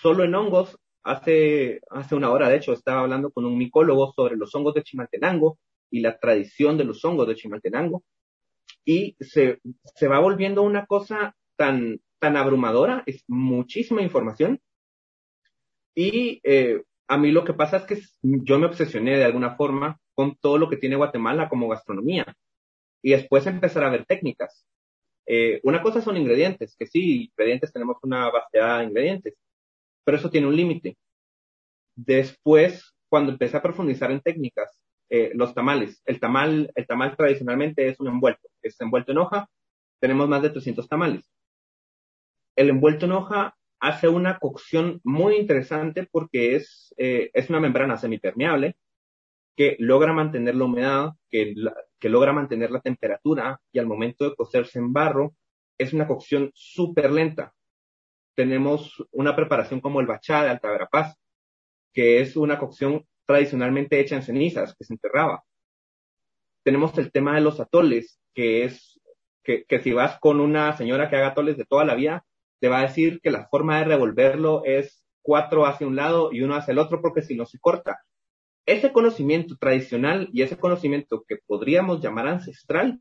[0.00, 4.36] Solo en hongos, hace, hace una hora, de hecho, estaba hablando con un micólogo sobre
[4.36, 5.58] los hongos de Chimaltenango
[5.90, 8.02] y la tradición de los hongos de Chimaltenango.
[8.84, 9.60] Y se,
[9.94, 14.60] se va volviendo una cosa tan, tan abrumadora, es muchísima información.
[15.94, 19.98] Y eh, a mí lo que pasa es que yo me obsesioné de alguna forma
[20.14, 22.36] con todo lo que tiene Guatemala como gastronomía
[23.02, 24.66] y después empezar a ver técnicas.
[25.26, 29.34] Eh, una cosa son ingredientes, que sí, ingredientes tenemos una variedad de ingredientes,
[30.06, 30.96] pero eso tiene un límite.
[31.96, 34.78] Después, cuando empecé a profundizar en técnicas,
[35.10, 39.50] eh, los tamales, el tamal, el tamal tradicionalmente es un envuelto, es envuelto en hoja,
[40.00, 41.28] tenemos más de 300 tamales.
[42.54, 47.96] El envuelto en hoja hace una cocción muy interesante porque es, eh, es una membrana
[47.96, 48.76] semipermeable
[49.56, 51.52] que logra mantener la humedad, que,
[51.98, 55.34] que logra mantener la temperatura y al momento de cocerse en barro
[55.78, 57.54] es una cocción súper lenta.
[58.36, 61.16] Tenemos una preparación como el bachá de Alta Verapaz,
[61.92, 65.42] que es una cocción tradicionalmente hecha en cenizas, que se enterraba.
[66.62, 69.00] Tenemos el tema de los atoles, que es
[69.42, 72.24] que, que si vas con una señora que haga atoles de toda la vida,
[72.60, 76.42] te va a decir que la forma de revolverlo es cuatro hacia un lado y
[76.42, 78.00] uno hacia el otro porque si no se corta.
[78.66, 83.00] Ese conocimiento tradicional y ese conocimiento que podríamos llamar ancestral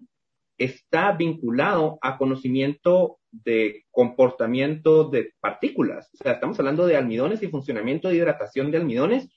[0.58, 6.10] está vinculado a conocimiento de comportamiento de partículas.
[6.14, 9.30] O sea, estamos hablando de almidones y funcionamiento de hidratación de almidones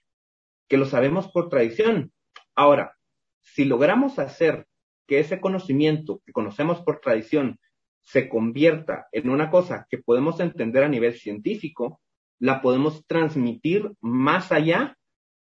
[0.69, 2.13] que lo sabemos por tradición.
[2.55, 2.97] Ahora,
[3.41, 4.67] si logramos hacer
[5.07, 7.59] que ese conocimiento que conocemos por tradición
[8.03, 12.01] se convierta en una cosa que podemos entender a nivel científico,
[12.39, 14.97] la podemos transmitir más allá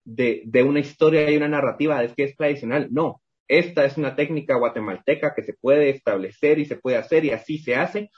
[0.04, 2.88] de, de una historia y una narrativa es que es tradicional.
[2.92, 7.32] No, esta es una técnica guatemalteca que se puede establecer y se puede hacer y
[7.32, 8.10] así se hace.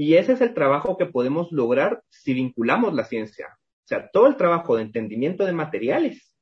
[0.00, 3.48] Y ese es el trabajo que podemos lograr si vinculamos la ciencia.
[3.58, 6.36] O sea, todo el trabajo de entendimiento de materiales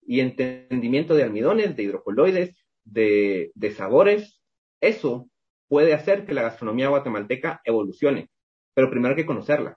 [0.00, 4.40] y entendimiento de almidones, de hidrocoloides, de, sabores,
[4.80, 5.28] eso
[5.68, 8.30] puede hacer que la gastronomía guatemalteca evolucione,
[8.72, 9.76] pero primero hay que conocerla.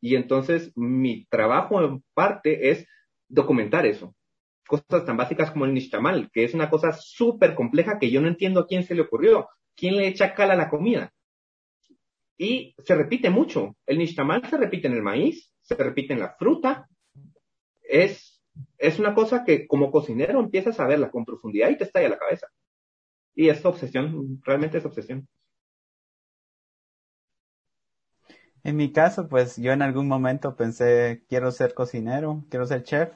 [0.00, 2.86] Y entonces mi trabajo en parte es
[3.28, 4.14] documentar eso.
[4.66, 8.28] Cosas tan básicas como el nishtamal, que es una cosa súper compleja que yo no
[8.28, 9.46] entiendo a quién se le ocurrió.
[9.74, 11.12] ¿Quién le echa cal a la comida?
[12.38, 13.76] Y se repite mucho.
[13.86, 16.88] El nishtamal se repite en el maíz, se repite en la fruta.
[17.82, 18.42] Es,
[18.78, 22.18] es una cosa que como cocinero empiezas a verla con profundidad y te estalla la
[22.18, 22.48] cabeza.
[23.34, 25.28] Y es obsesión, realmente es obsesión.
[28.64, 33.12] En mi caso, pues yo en algún momento pensé, quiero ser cocinero, quiero ser chef,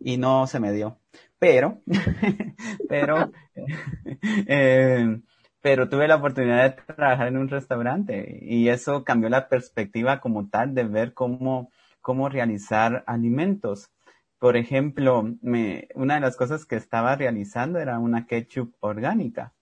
[0.00, 0.98] y no se me dio.
[1.38, 1.82] Pero,
[2.88, 3.30] pero,
[4.46, 5.20] eh,
[5.60, 10.48] pero tuve la oportunidad de trabajar en un restaurante y eso cambió la perspectiva como
[10.48, 13.90] tal de ver cómo, cómo realizar alimentos.
[14.38, 19.52] Por ejemplo, me, una de las cosas que estaba realizando era una ketchup orgánica,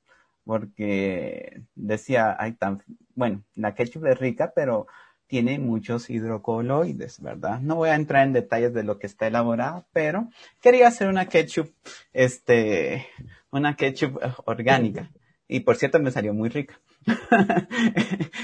[0.45, 2.83] porque decía, hay tan,
[3.15, 4.87] bueno, la ketchup es rica, pero
[5.27, 7.61] tiene muchos hidrocoloides, ¿verdad?
[7.61, 10.29] No voy a entrar en detalles de lo que está elaborado, pero
[10.61, 11.73] quería hacer una ketchup,
[12.13, 13.07] este,
[13.51, 15.11] una ketchup orgánica.
[15.49, 16.81] Y por cierto, me salió muy rica.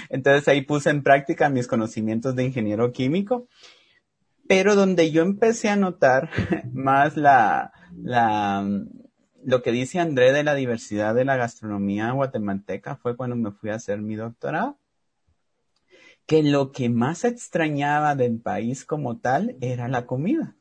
[0.09, 3.49] Entonces ahí puse en práctica mis conocimientos de ingeniero químico.
[4.47, 6.31] Pero donde yo empecé a notar
[6.73, 8.65] más la, la,
[9.45, 13.71] lo que dice André de la diversidad de la gastronomía guatemalteca fue cuando me fui
[13.71, 14.79] a hacer mi doctorado.
[16.27, 20.55] Que lo que más extrañaba del país como tal era la comida.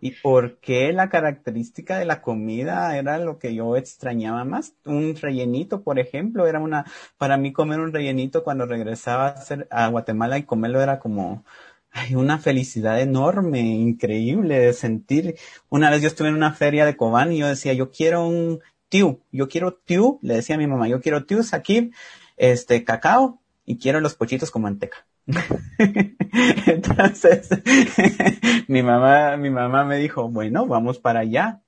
[0.00, 4.74] ¿Y por qué la característica de la comida era lo que yo extrañaba más?
[4.84, 6.84] Un rellenito, por ejemplo, era una,
[7.18, 9.34] para mí comer un rellenito cuando regresaba
[9.70, 11.44] a, a Guatemala y comerlo era como,
[11.90, 15.36] hay una felicidad enorme, increíble de sentir.
[15.70, 18.60] Una vez yo estuve en una feria de Cobán y yo decía, yo quiero un
[18.88, 21.90] tiu, yo quiero tiu, le decía a mi mamá, yo quiero tiu aquí,
[22.36, 25.06] este, cacao, y quiero los pochitos con manteca.
[26.66, 27.48] Entonces,
[28.68, 31.62] mi mamá, mi mamá me dijo, bueno, vamos para allá.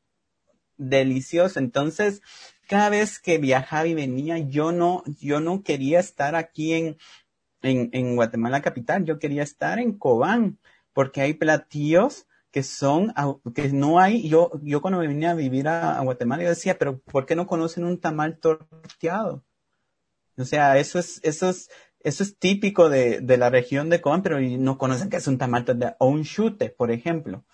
[0.76, 1.58] Delicioso.
[1.58, 2.22] Entonces,
[2.68, 6.96] cada vez que viajaba y venía, yo no, yo no quería estar aquí en,
[7.62, 10.58] en, en Guatemala capital, yo quería estar en Cobán,
[10.92, 13.12] porque hay platillos que son,
[13.54, 16.98] que no hay, yo, yo cuando me vine a vivir a, Guatemala, yo decía, pero
[16.98, 19.44] ¿por qué no conocen un tamal torteado?
[20.36, 21.68] O sea, eso es, eso es,
[22.00, 25.38] eso es típico de, de la región de Cobán, pero no conocen que es un
[25.38, 25.64] tamal
[25.98, 27.44] o un chute, por ejemplo.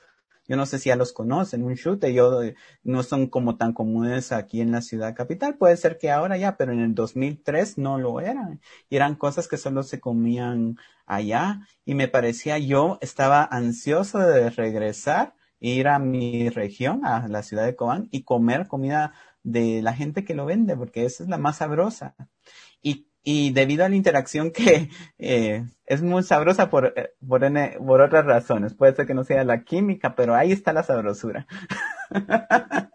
[0.47, 2.41] Yo no sé si ya los conocen, un chute, yo
[2.83, 5.57] no son como tan comunes aquí en la ciudad capital.
[5.57, 8.61] Puede ser que ahora ya, pero en el 2003 no lo eran.
[8.91, 10.77] Y eran cosas que solo se comían
[11.07, 11.67] allá.
[11.87, 17.65] Y me parecía, yo estaba ansioso de regresar, ir a mi región, a la ciudad
[17.65, 21.39] de Cobán, y comer comida de la gente que lo vende, porque esa es la
[21.39, 22.17] más sabrosa.
[22.83, 28.27] Y y debido a la interacción que eh, es muy sabrosa por, eh, por, otras
[28.27, 28.75] razones.
[28.75, 31.47] Puede ser que no sea la química, pero ahí está la sabrosura.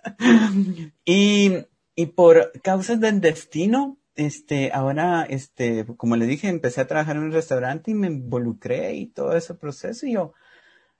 [1.05, 1.65] y,
[1.95, 7.23] y por causas del destino, este, ahora, este, como le dije, empecé a trabajar en
[7.23, 10.33] un restaurante y me involucré y todo ese proceso y yo,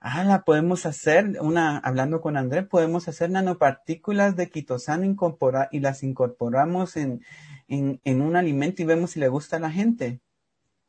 [0.00, 5.80] ah, la podemos hacer, una, hablando con André, podemos hacer nanopartículas de quitosano incorpora, y
[5.80, 7.22] las incorporamos en,
[7.70, 10.20] en, un alimento y vemos si le gusta a la gente.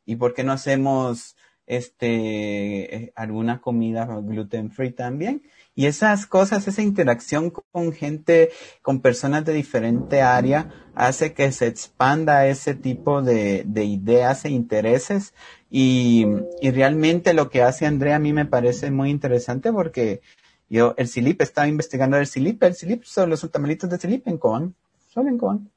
[0.04, 5.42] ¿Y por qué no hacemos este eh, alguna comida gluten free también?
[5.74, 8.50] Y esas cosas, esa interacción con gente,
[8.82, 14.50] con personas de diferente área, hace que se expanda ese tipo de, de ideas e
[14.50, 15.34] intereses.
[15.70, 16.26] Y,
[16.60, 20.20] y, realmente lo que hace Andrea a mí me parece muy interesante porque
[20.68, 22.62] yo, el Silip, estaba investigando el Silip.
[22.62, 24.74] El Silip son los tamalitos de Silip en Coan.
[25.08, 25.70] Solo en Coan.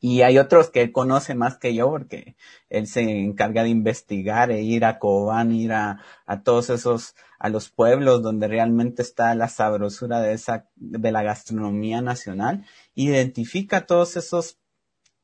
[0.00, 2.36] Y hay otros que él conoce más que yo porque
[2.68, 7.48] él se encarga de investigar e ir a Cobán, ir a, a todos esos, a
[7.48, 12.64] los pueblos donde realmente está la sabrosura de esa, de la gastronomía nacional.
[12.94, 14.58] Identifica todos esos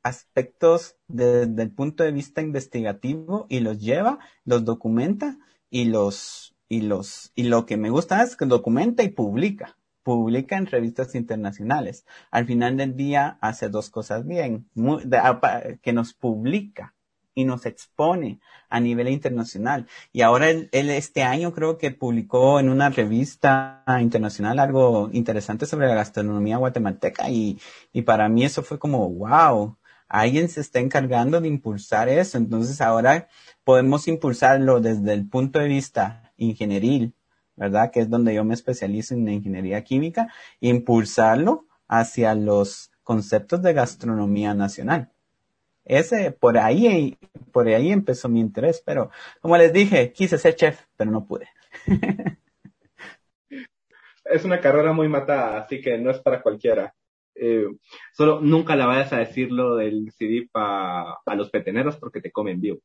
[0.02, 5.38] aspectos desde el punto de vista investigativo y los lleva, los documenta
[5.70, 10.56] y los, y los, y lo que me gusta es que documenta y publica publica
[10.56, 12.06] en revistas internacionales.
[12.30, 14.68] Al final del día hace dos cosas bien,
[15.82, 16.94] que nos publica
[17.34, 19.86] y nos expone a nivel internacional.
[20.12, 25.88] Y ahora él, este año creo que publicó en una revista internacional algo interesante sobre
[25.88, 27.58] la gastronomía guatemalteca y,
[27.92, 29.76] y para mí eso fue como, wow,
[30.08, 32.38] alguien se está encargando de impulsar eso.
[32.38, 33.28] Entonces ahora
[33.64, 37.14] podemos impulsarlo desde el punto de vista ingenieril,
[37.56, 37.90] ¿verdad?
[37.90, 44.54] Que es donde yo me especializo en ingeniería química, impulsarlo hacia los conceptos de gastronomía
[44.54, 45.10] nacional.
[45.84, 47.18] Ese, por ahí,
[47.52, 51.48] por ahí empezó mi interés, pero como les dije, quise ser chef, pero no pude.
[54.24, 56.94] es una carrera muy matada, así que no es para cualquiera.
[57.34, 57.66] Eh,
[58.12, 62.60] solo nunca le vayas a decir lo del CD a los peteneros porque te comen
[62.60, 62.80] vivo.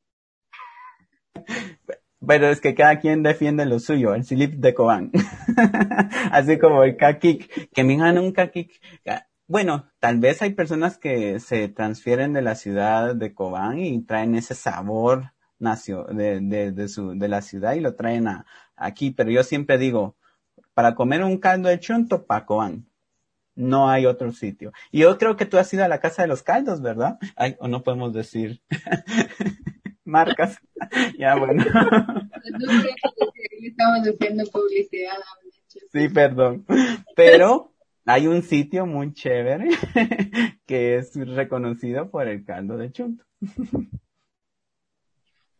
[2.25, 5.11] Pero es que cada quien defiende lo suyo, el slip de Cobán.
[6.31, 8.71] Así como el kakik, que me ganan un kakik.
[9.47, 14.35] Bueno, tal vez hay personas que se transfieren de la ciudad de Cobán y traen
[14.35, 19.11] ese sabor nacio de, de, de, su, de la ciudad y lo traen a, aquí,
[19.11, 20.15] pero yo siempre digo,
[20.73, 22.85] para comer un caldo de chunto, pa Cobán.
[23.55, 24.71] No hay otro sitio.
[24.91, 27.17] Y yo creo que tú has ido a la casa de los caldos, ¿verdad?
[27.35, 28.61] Ay, o no podemos decir.
[30.09, 30.57] marcas.
[31.17, 31.63] ya, bueno.
[33.61, 35.17] Estamos haciendo publicidad.
[35.91, 36.65] Sí, perdón.
[37.15, 37.73] Pero
[38.05, 39.69] hay un sitio muy chévere
[40.65, 43.23] que es reconocido por el caldo de chunto.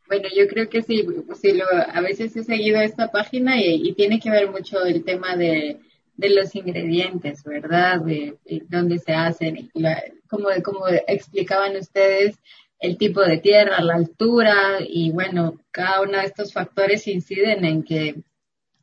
[0.07, 1.05] Bueno, yo creo que sí,
[1.39, 5.35] sí lo, a veces he seguido esta página y, tiene que ver mucho el tema
[5.35, 5.79] de,
[6.17, 8.01] de los ingredientes, ¿verdad?
[8.01, 8.35] De,
[8.67, 9.69] dónde se hacen,
[10.27, 12.39] como, como explicaban ustedes,
[12.80, 17.84] el tipo de tierra, la altura y bueno, cada uno de estos factores inciden en
[17.84, 18.15] que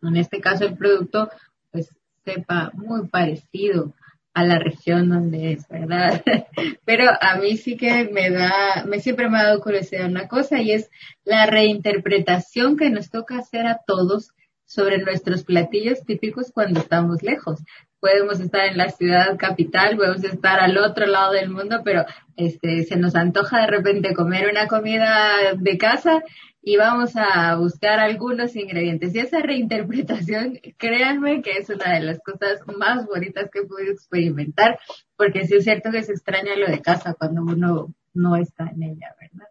[0.02, 1.30] en este caso el producto
[1.72, 1.88] pues
[2.24, 3.94] sepa muy parecido
[4.34, 6.22] a la región donde es, ¿verdad?
[6.84, 10.60] Pero a mí sí que me da, me siempre me ha dado curiosidad una cosa
[10.60, 10.90] y es
[11.24, 14.32] la reinterpretación que nos toca hacer a todos
[14.66, 17.60] sobre nuestros platillos típicos cuando estamos lejos
[18.06, 22.04] podemos estar en la ciudad capital, podemos estar al otro lado del mundo, pero
[22.36, 26.22] este, se nos antoja de repente comer una comida de casa
[26.62, 29.12] y vamos a buscar algunos ingredientes.
[29.12, 34.78] Y esa reinterpretación, créanme que es una de las cosas más bonitas que podido experimentar,
[35.16, 38.84] porque sí es cierto que se extraña lo de casa cuando uno no está en
[38.84, 39.48] ella, ¿verdad?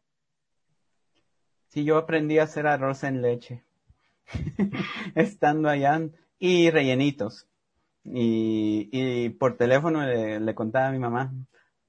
[1.68, 3.63] Sí, yo aprendí a hacer arroz en leche,
[5.15, 6.00] estando allá,
[6.39, 7.48] y rellenitos.
[8.06, 11.34] Y, y por teléfono le, contaba a mi mamá,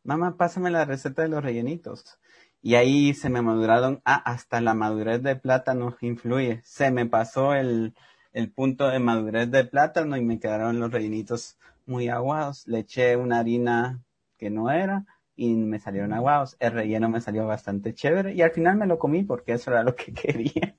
[0.02, 2.18] mamá, pásame la receta de los rellenitos.
[2.62, 6.60] Y ahí se me maduraron, ah, hasta la madurez de plátano influye.
[6.64, 7.94] Se me pasó el,
[8.32, 12.66] el punto de madurez de plátano y me quedaron los rellenitos muy aguados.
[12.66, 14.02] Le eché una harina
[14.38, 15.04] que no era
[15.36, 16.56] y me salieron aguados.
[16.60, 19.82] El relleno me salió bastante chévere y al final me lo comí porque eso era
[19.84, 20.76] lo que quería.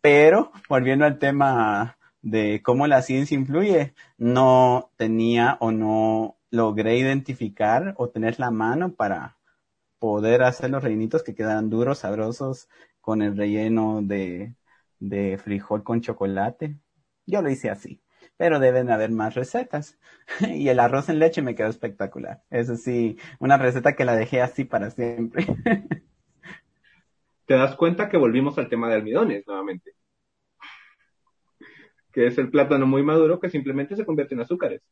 [0.00, 7.94] Pero, volviendo al tema de cómo la ciencia influye, no tenía o no logré identificar
[7.98, 9.36] o tener la mano para
[9.98, 12.68] poder hacer los rellenitos que quedan duros, sabrosos,
[13.00, 14.54] con el relleno de,
[14.98, 16.76] de frijol con chocolate.
[17.26, 18.02] Yo lo hice así,
[18.36, 19.98] pero deben haber más recetas.
[20.40, 22.42] y el arroz en leche me quedó espectacular.
[22.50, 25.46] Eso sí, una receta que la dejé así para siempre.
[27.46, 29.97] Te das cuenta que volvimos al tema de almidones nuevamente
[32.18, 34.82] que es el plátano muy maduro que simplemente se convierte en azúcares.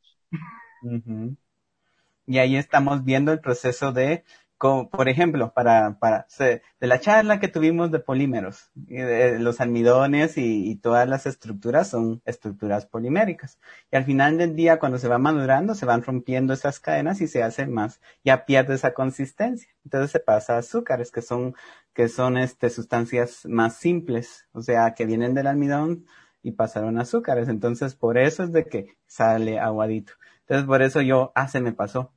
[2.25, 4.23] Y ahí estamos viendo el proceso de,
[4.59, 10.39] como, por ejemplo, para, para, de la charla que tuvimos de polímeros, de los almidones
[10.39, 13.59] y, y, todas las estructuras son estructuras poliméricas.
[13.91, 17.27] Y al final del día, cuando se va madurando, se van rompiendo esas cadenas y
[17.27, 19.69] se hace más, ya pierde esa consistencia.
[19.85, 21.57] Entonces se pasa a azúcares, que son,
[21.93, 26.07] que son este, sustancias más simples, o sea, que vienen del almidón,
[26.47, 27.49] y pasaron azúcares.
[27.49, 30.13] Entonces, por eso es de que sale aguadito.
[30.43, 32.13] Entonces, por eso yo, ah, se me pasó.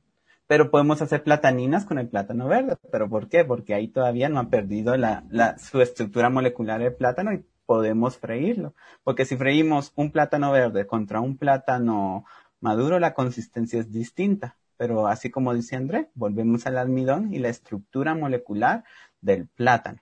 [0.46, 2.76] Pero podemos hacer plataninas con el plátano verde.
[2.92, 3.44] ¿Pero por qué?
[3.44, 8.18] Porque ahí todavía no ha perdido la, la, su estructura molecular el plátano y podemos
[8.18, 8.74] freírlo.
[9.02, 12.24] Porque si freímos un plátano verde contra un plátano
[12.60, 14.58] maduro, la consistencia es distinta.
[14.76, 18.84] Pero así como dice André, volvemos al almidón y la estructura molecular
[19.20, 20.00] del plátano.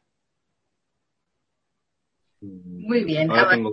[2.41, 3.71] Muy bien, avanzando,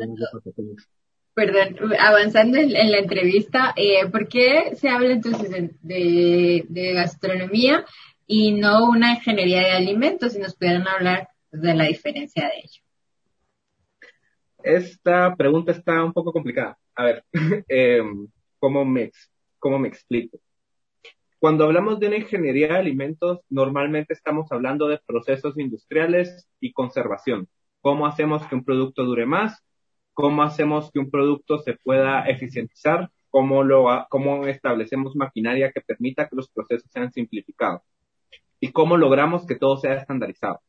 [1.36, 5.52] perdón, avanzando en, la entrevista, eh, ¿por qué se habla entonces
[5.82, 7.86] de, gastronomía
[8.26, 10.34] y no una ingeniería de alimentos?
[10.34, 12.82] Si nos pudieran hablar de la diferencia de ello.
[14.64, 16.78] Esta pregunta está un poco complicada.
[16.96, 17.24] A ver,
[17.70, 18.02] eh,
[18.58, 19.12] ¿cómo, me,
[19.60, 20.40] ¿cómo me explico?
[21.38, 27.48] Cuando hablamos de una ingeniería de alimentos, normalmente estamos hablando de procesos industriales y conservación
[27.86, 29.64] cómo hacemos que un producto dure más,
[30.14, 36.36] cómo hacemos que un producto se pueda eficientizar, cómo, lo, establecemos maquinaria que permita que
[36.36, 37.84] los procesos sean simplificados
[38.60, 40.62] y cómo logramos que todo sea estandarizado.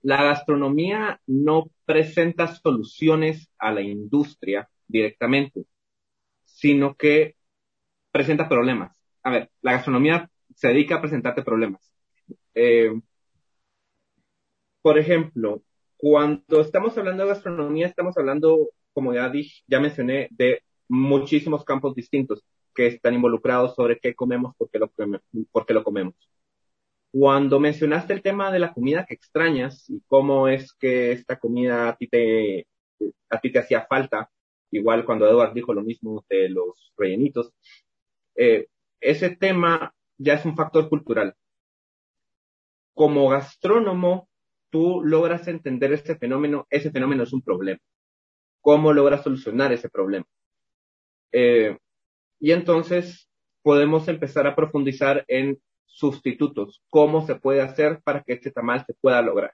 [0.00, 5.66] La gastronomía no presenta soluciones a la industria directamente,
[6.44, 7.36] sino que
[8.10, 8.98] presenta problemas.
[9.22, 11.92] A ver, la gastronomía se dedica a presentarte problemas.
[12.54, 12.90] Eh,
[14.82, 15.62] por ejemplo,
[15.96, 21.94] cuando estamos hablando de gastronomía, estamos hablando, como ya dije, ya mencioné, de muchísimos campos
[21.94, 24.90] distintos que están involucrados sobre qué comemos, por qué lo,
[25.52, 26.14] por qué lo comemos.
[27.12, 31.88] Cuando mencionaste el tema de la comida que extrañas y cómo es que esta comida
[31.90, 32.66] a ti te,
[33.30, 34.30] a ti te hacía falta,
[34.70, 37.52] igual cuando Edward dijo lo mismo de los rellenitos,
[38.34, 38.66] eh,
[39.00, 41.34] ese tema ya es un factor cultural.
[42.94, 44.28] Como gastrónomo,
[44.72, 47.78] tú logras entender ese fenómeno, ese fenómeno es un problema.
[48.62, 50.24] ¿Cómo logras solucionar ese problema?
[51.32, 51.76] Eh,
[52.40, 53.28] y entonces
[53.62, 58.94] podemos empezar a profundizar en sustitutos, cómo se puede hacer para que este tamal se
[58.94, 59.52] pueda lograr.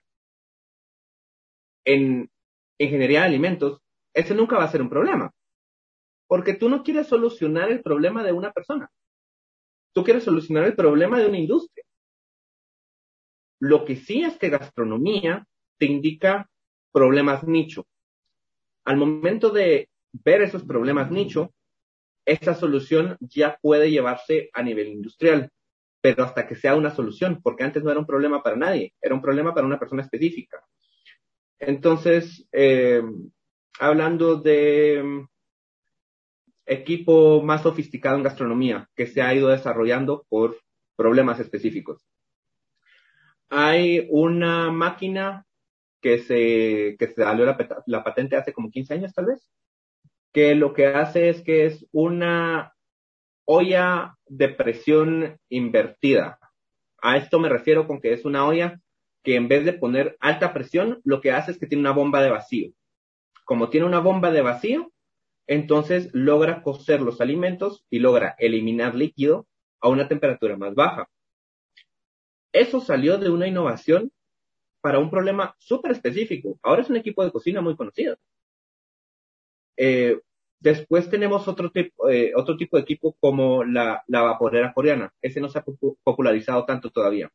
[1.85, 2.31] En
[2.79, 3.81] ingeniería de alimentos,
[4.15, 5.33] ese nunca va a ser un problema,
[6.29, 8.89] porque tú no quieres solucionar el problema de una persona,
[9.93, 11.78] tú quieres solucionar el problema de una industria.
[13.61, 15.47] Lo que sí es que gastronomía
[15.79, 16.49] te indica
[16.93, 17.87] problemas nicho.
[18.85, 21.53] Al momento de ver esos problemas nicho,
[22.25, 25.51] esa solución ya puede llevarse a nivel industrial,
[26.01, 29.15] pero hasta que sea una solución, porque antes no era un problema para nadie, era
[29.15, 30.63] un problema para una persona específica.
[31.59, 33.03] Entonces, eh,
[33.79, 35.27] hablando de mm,
[36.67, 40.59] equipo más sofisticado en gastronomía que se ha ido desarrollando por
[40.97, 42.07] problemas específicos.
[43.49, 45.47] Hay una máquina
[46.01, 49.51] que se, que se salió la, la patente hace como 15 años tal vez,
[50.33, 52.75] que lo que hace es que es una
[53.45, 56.39] olla de presión invertida.
[57.01, 58.81] A esto me refiero con que es una olla
[59.23, 62.23] que en vez de poner alta presión, lo que hace es que tiene una bomba
[62.23, 62.73] de vacío.
[63.45, 64.93] Como tiene una bomba de vacío,
[65.47, 69.47] entonces logra cocer los alimentos y logra eliminar líquido
[69.81, 71.09] a una temperatura más baja.
[72.59, 74.11] Eso salió de una innovación
[74.81, 76.59] para un problema súper específico.
[76.65, 78.17] Ahora es un equipo de cocina muy conocido.
[79.77, 80.21] Eh,
[80.59, 85.15] después tenemos otro tipo, eh, otro tipo de equipo como la, la vaporera coreana.
[85.23, 85.65] Ese no se ha
[86.03, 87.31] popularizado tanto todavía.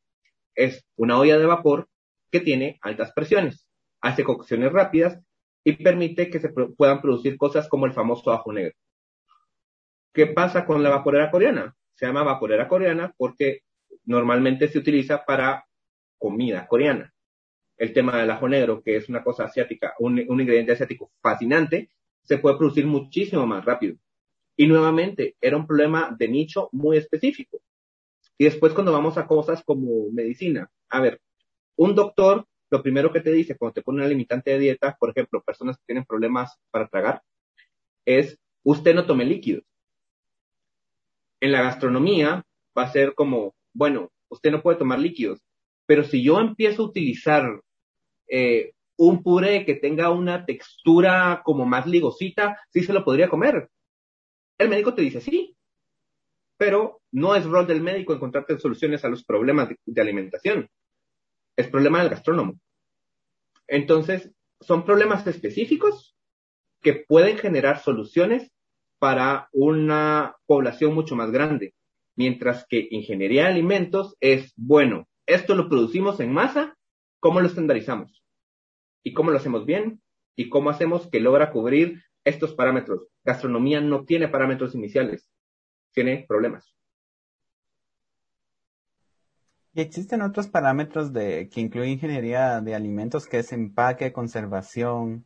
[0.55, 1.88] Es una olla de vapor
[2.30, 3.65] que tiene altas presiones,
[4.01, 5.21] hace cocciones rápidas
[5.63, 8.76] y permite que se puedan producir cosas como el famoso ajo negro.
[10.13, 11.78] ¿Qué pasa con la vaporera coreana?
[11.93, 13.61] Se llama vaporera coreana porque
[14.05, 15.65] normalmente se utiliza para
[16.17, 17.13] comida coreana.
[17.77, 21.89] El tema del ajo negro, que es una cosa asiática, un, ingrediente asiático fascinante,
[22.21, 23.97] se puede producir muchísimo más rápido.
[24.55, 27.61] Y nuevamente, era un problema de nicho muy específico.
[28.37, 31.19] Y después cuando vamos a cosas como medicina, a ver,
[31.75, 35.09] un doctor, lo primero que te dice cuando te pone una limitante de dieta, por
[35.09, 37.21] ejemplo, personas que tienen problemas para tragar,
[38.05, 39.63] es usted no tome líquidos.
[41.39, 42.45] En la gastronomía
[42.77, 45.39] va a ser como, bueno, usted no puede tomar líquidos,
[45.86, 47.61] pero si yo empiezo a utilizar
[48.28, 53.69] eh, un puré que tenga una textura como más ligosita, sí se lo podría comer.
[54.57, 55.55] El médico te dice sí,
[56.57, 60.69] pero no es rol del médico encontrarte soluciones a los problemas de, alimentación.
[61.55, 62.59] Es problema del gastrónomo.
[63.67, 66.15] Entonces, son problemas específicos
[66.82, 68.51] que pueden generar soluciones
[68.99, 71.74] para una población mucho más grande.
[72.16, 76.78] Mientras que ingeniería de alimentos es, bueno, esto lo producimos en masa,
[77.20, 78.24] ¿cómo lo estandarizamos?
[79.03, 80.01] ¿Y cómo lo hacemos bien?
[80.36, 83.07] ¿Y cómo hacemos que logra cubrir estos parámetros?
[83.24, 85.30] Gastronomía no tiene parámetros iniciales,
[85.93, 86.74] tiene problemas.
[89.76, 95.26] Y existen otros parámetros que incluyen ingeniería de alimentos, que es empaque, conservación,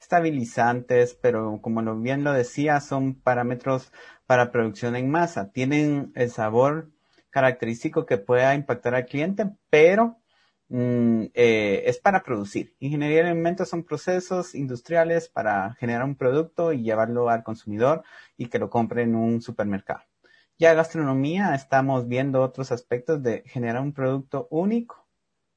[0.00, 3.92] estabilizantes, pero como bien lo decía, son parámetros
[4.32, 5.52] para producción en masa.
[5.52, 6.90] Tienen el sabor
[7.28, 10.16] característico que pueda impactar al cliente, pero
[10.70, 12.74] mm, eh, es para producir.
[12.80, 18.04] Ingeniería de alimentos son procesos industriales para generar un producto y llevarlo al consumidor
[18.38, 20.00] y que lo compre en un supermercado.
[20.58, 25.06] Ya gastronomía estamos viendo otros aspectos de generar un producto único,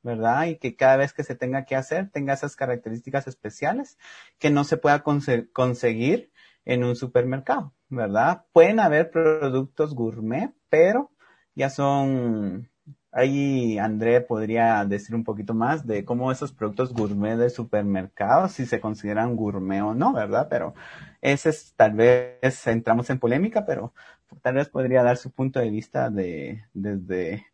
[0.03, 0.47] ¿verdad?
[0.47, 3.97] Y que cada vez que se tenga que hacer tenga esas características especiales
[4.37, 6.33] que no se pueda conseguir
[6.65, 8.45] en un supermercado, ¿verdad?
[8.53, 11.11] Pueden haber productos gourmet, pero
[11.55, 12.69] ya son,
[13.11, 18.65] ahí André podría decir un poquito más de cómo esos productos gourmet de supermercados, si
[18.65, 20.47] se consideran gourmet o no, ¿verdad?
[20.49, 20.73] Pero
[21.21, 23.93] ese es, tal vez entramos en polémica, pero
[24.41, 27.45] tal vez podría dar su punto de vista de, desde,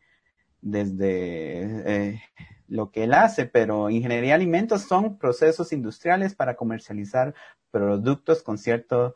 [0.62, 2.22] desde eh,
[2.68, 7.36] lo que él hace, pero ingeniería alimentos son procesos industriales para comercializar
[7.70, 9.16] productos con cierto,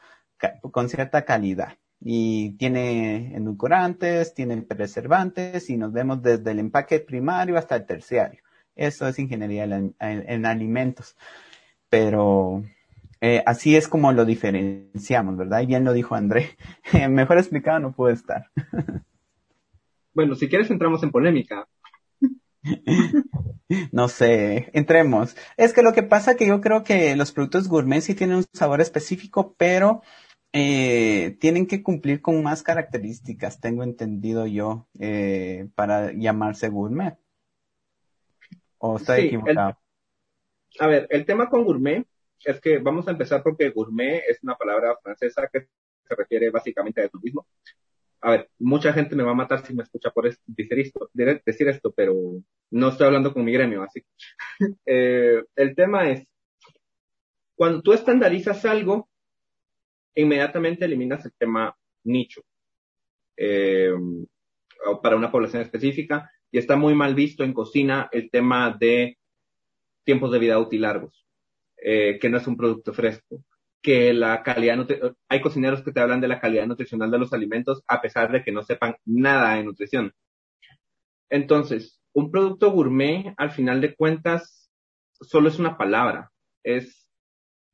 [0.71, 7.57] con cierta calidad y tiene edulcorantes, tiene preservantes y nos vemos desde el empaque primario
[7.57, 8.41] hasta el terciario.
[8.75, 11.15] Eso es ingeniería en, alimentos.
[11.89, 12.63] Pero
[13.21, 15.61] Eh, así es como lo diferenciamos, ¿verdad?
[15.61, 16.57] Y bien lo dijo André.
[17.09, 18.51] Mejor explicado no puede estar.
[20.13, 21.67] bueno, si quieres entramos en polémica.
[23.91, 25.36] no sé, entremos.
[25.57, 28.45] Es que lo que pasa que yo creo que los productos gourmet sí tienen un
[28.53, 30.03] sabor específico, pero
[30.58, 37.18] eh, tienen que cumplir con más características, tengo entendido yo, eh, para llamarse gourmet.
[38.78, 39.78] ¿O estoy equivocado?
[40.80, 42.06] a ver, el tema con gourmet
[42.45, 45.68] es que vamos a empezar porque gourmet es una palabra francesa que
[46.08, 47.45] se refiere básicamente a turismo.
[48.22, 51.68] A ver, mucha gente me va a matar si me escucha por decir esto, decir
[51.68, 52.16] esto, pero
[52.72, 54.06] no estoy hablando con mi gremio, así.
[54.86, 56.26] eh, el tema es,
[57.56, 59.10] cuando tú estandarizas algo,
[60.16, 62.41] inmediatamente eliminas el tema nicho
[63.38, 63.93] eh,
[65.01, 69.18] para una población específica y está muy mal visto en cocina el tema de
[70.03, 71.26] tiempos de vida útil largos,
[71.78, 73.43] eh, que no es un producto fresco,
[73.82, 74.88] que la calidad,
[75.28, 78.43] hay cocineros que te hablan de la calidad nutricional de los alimentos a pesar de
[78.43, 80.13] que no sepan nada de nutrición.
[81.30, 84.72] Entonces, un producto gourmet, al final de cuentas,
[85.20, 86.32] solo es una palabra,
[86.63, 87.07] es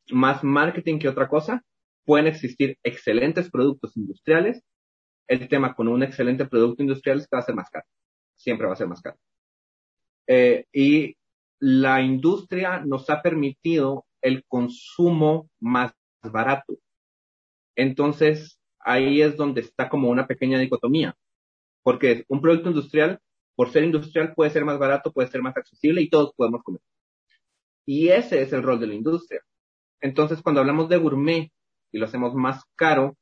[0.10, 1.64] más marketing que otra cosa
[2.06, 4.64] pueden existir excelentes productos industriales.
[5.28, 7.86] El tema con un excelente producto industrial es que va a ser más caro.
[8.36, 9.18] Siempre va a ser más caro.
[10.28, 11.16] Eh, y
[11.60, 15.94] la industria nos ha permitido el consumo más
[16.24, 16.78] barato.
[17.76, 21.16] Entonces, ahí es donde está como una pequeña dicotomía.
[21.84, 23.20] Porque un producto industrial,
[23.56, 26.82] por ser industrial, puede ser más barato, puede ser más accesible y todos podemos comer.
[27.86, 29.42] Y ese es el rol de la industria.
[30.02, 31.52] Entonces, cuando hablamos de gourmet,
[31.92, 33.18] y lo hacemos más caro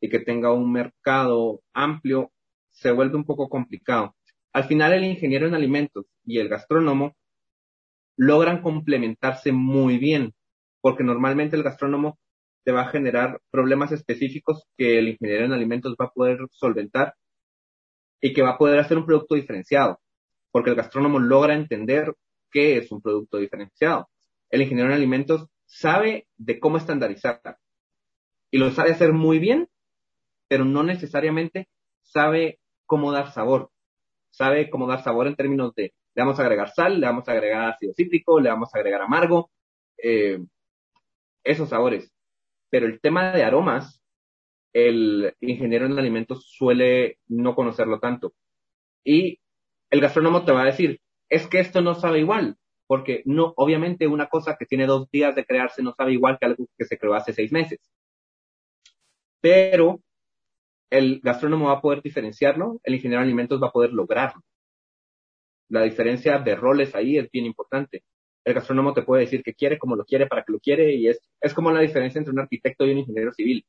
[0.00, 2.32] y que tenga un mercado amplio,
[2.70, 4.14] se vuelve un poco complicado.
[4.52, 7.14] Al final el ingeniero en alimentos y el gastrónomo
[8.16, 10.34] logran complementarse muy bien,
[10.80, 12.18] porque normalmente el gastrónomo
[12.64, 17.14] te va a generar problemas específicos que el ingeniero en alimentos va a poder solventar
[18.20, 20.00] y que va a poder hacer un producto diferenciado,
[20.50, 22.14] porque el gastrónomo logra entender
[22.50, 24.08] qué es un producto diferenciado.
[24.50, 27.40] El ingeniero en alimentos sabe de cómo estandarizar,
[28.56, 29.68] y lo sabe hacer muy bien,
[30.48, 31.68] pero no necesariamente
[32.00, 33.70] sabe cómo dar sabor.
[34.30, 37.32] Sabe cómo dar sabor en términos de le vamos a agregar sal, le vamos a
[37.32, 39.50] agregar ácido cítrico, le vamos a agregar amargo,
[40.02, 40.38] eh,
[41.44, 42.10] esos sabores.
[42.70, 44.02] Pero el tema de aromas,
[44.72, 48.32] el ingeniero en alimentos suele no conocerlo tanto.
[49.04, 49.38] Y
[49.90, 54.06] el gastrónomo te va a decir, es que esto no sabe igual, porque no, obviamente
[54.06, 56.96] una cosa que tiene dos días de crearse no sabe igual que algo que se
[56.96, 57.80] creó hace seis meses
[59.40, 60.00] pero
[60.90, 64.42] el gastrónomo va a poder diferenciarlo, el ingeniero de alimentos va a poder lograrlo.
[65.68, 68.04] La diferencia de roles ahí es bien importante.
[68.44, 71.08] El gastrónomo te puede decir que quiere, como lo quiere, para que lo quiere, y
[71.08, 73.66] es, es como la diferencia entre un arquitecto y un ingeniero civil.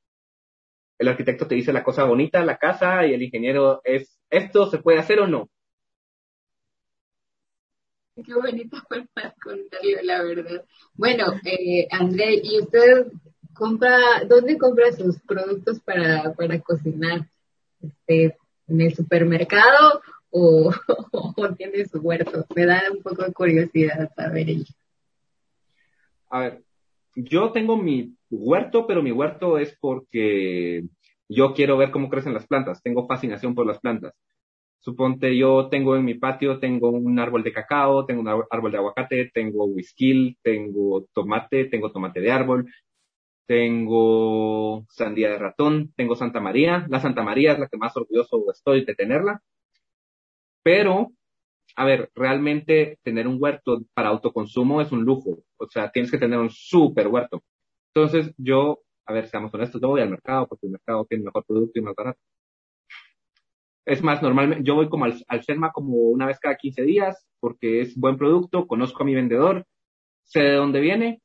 [0.99, 4.77] El arquitecto te dice la cosa bonita, la casa, y el ingeniero es, ¿esto se
[4.79, 5.49] puede hacer o no?
[8.15, 10.65] Qué bonito forma de contarlo, la verdad.
[10.93, 13.07] Bueno, eh, André, ¿y usted
[13.57, 13.97] compra,
[14.27, 17.27] ¿dónde compra sus productos para, para cocinar?
[17.81, 18.37] Este,
[18.67, 20.71] ¿En el supermercado o,
[21.11, 22.45] o, tiene su huerto?
[22.55, 24.65] Me da un poco de curiosidad saber ello.
[26.29, 26.63] A ver,
[27.15, 30.83] yo tengo mi huerto, pero mi huerto es porque
[31.29, 32.81] yo quiero ver cómo crecen las plantas.
[32.81, 34.13] Tengo fascinación por las plantas.
[34.79, 38.77] Suponte, yo tengo en mi patio, tengo un árbol de cacao, tengo un árbol de
[38.77, 42.71] aguacate, tengo whisky, tengo tomate, tengo tomate de árbol,
[43.47, 46.85] tengo sandía de ratón, tengo Santa María.
[46.89, 49.41] La Santa María es la que más orgulloso estoy de tenerla.
[50.63, 51.13] Pero,
[51.75, 55.39] a ver, realmente tener un huerto para autoconsumo es un lujo.
[55.57, 57.43] O sea, tienes que tener un súper huerto.
[57.93, 61.45] Entonces, yo, a ver, seamos honestos, yo voy al mercado porque el mercado tiene mejor
[61.45, 62.19] producto y más barato.
[63.85, 67.25] Es más, normalmente yo voy como al, al CERMA como una vez cada 15 días
[67.39, 69.65] porque es buen producto, conozco a mi vendedor,
[70.23, 71.21] sé de dónde viene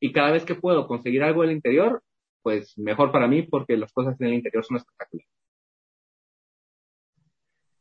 [0.00, 2.02] y cada vez que puedo conseguir algo del interior,
[2.42, 5.30] pues mejor para mí porque las cosas en el interior son espectaculares.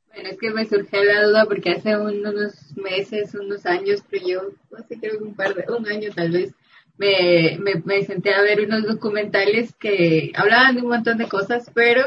[0.07, 4.41] Bueno, es que me surgió la duda porque hace unos meses, unos años, pero yo,
[4.71, 6.53] no sé, creo que un par de, un año tal vez,
[6.97, 12.03] me, me senté a ver unos documentales que hablaban de un montón de cosas, pero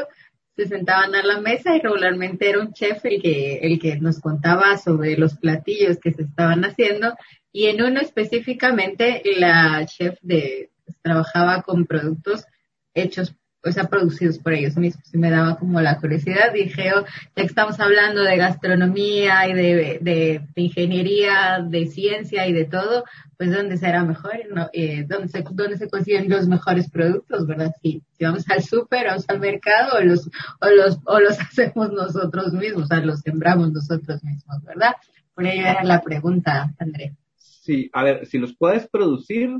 [0.55, 4.19] se sentaban a la mesa y regularmente era un chef el que, el que nos
[4.19, 7.15] contaba sobre los platillos que se estaban haciendo.
[7.51, 12.45] Y en uno específicamente la chef de, pues, trabajaba con productos
[12.93, 13.35] hechos
[13.65, 15.13] o sea, producidos por ellos mismos.
[15.13, 17.05] Y me daba como la curiosidad, dije, oh,
[17.35, 23.05] ya que estamos hablando de gastronomía y de, de, ingeniería, de ciencia y de todo,
[23.37, 24.33] pues ¿dónde será mejor?
[24.53, 24.69] ¿no?
[24.73, 27.73] Eh, ¿dónde, se, ¿Dónde se consiguen los mejores productos, verdad?
[27.81, 31.91] Si, si vamos al súper, vamos al mercado o los, o los, o los hacemos
[31.91, 34.91] nosotros mismos, o sea, los sembramos nosotros mismos, ¿verdad?
[35.33, 37.15] Por ello era la pregunta, André.
[37.37, 39.57] Sí, a ver, si los puedes producir,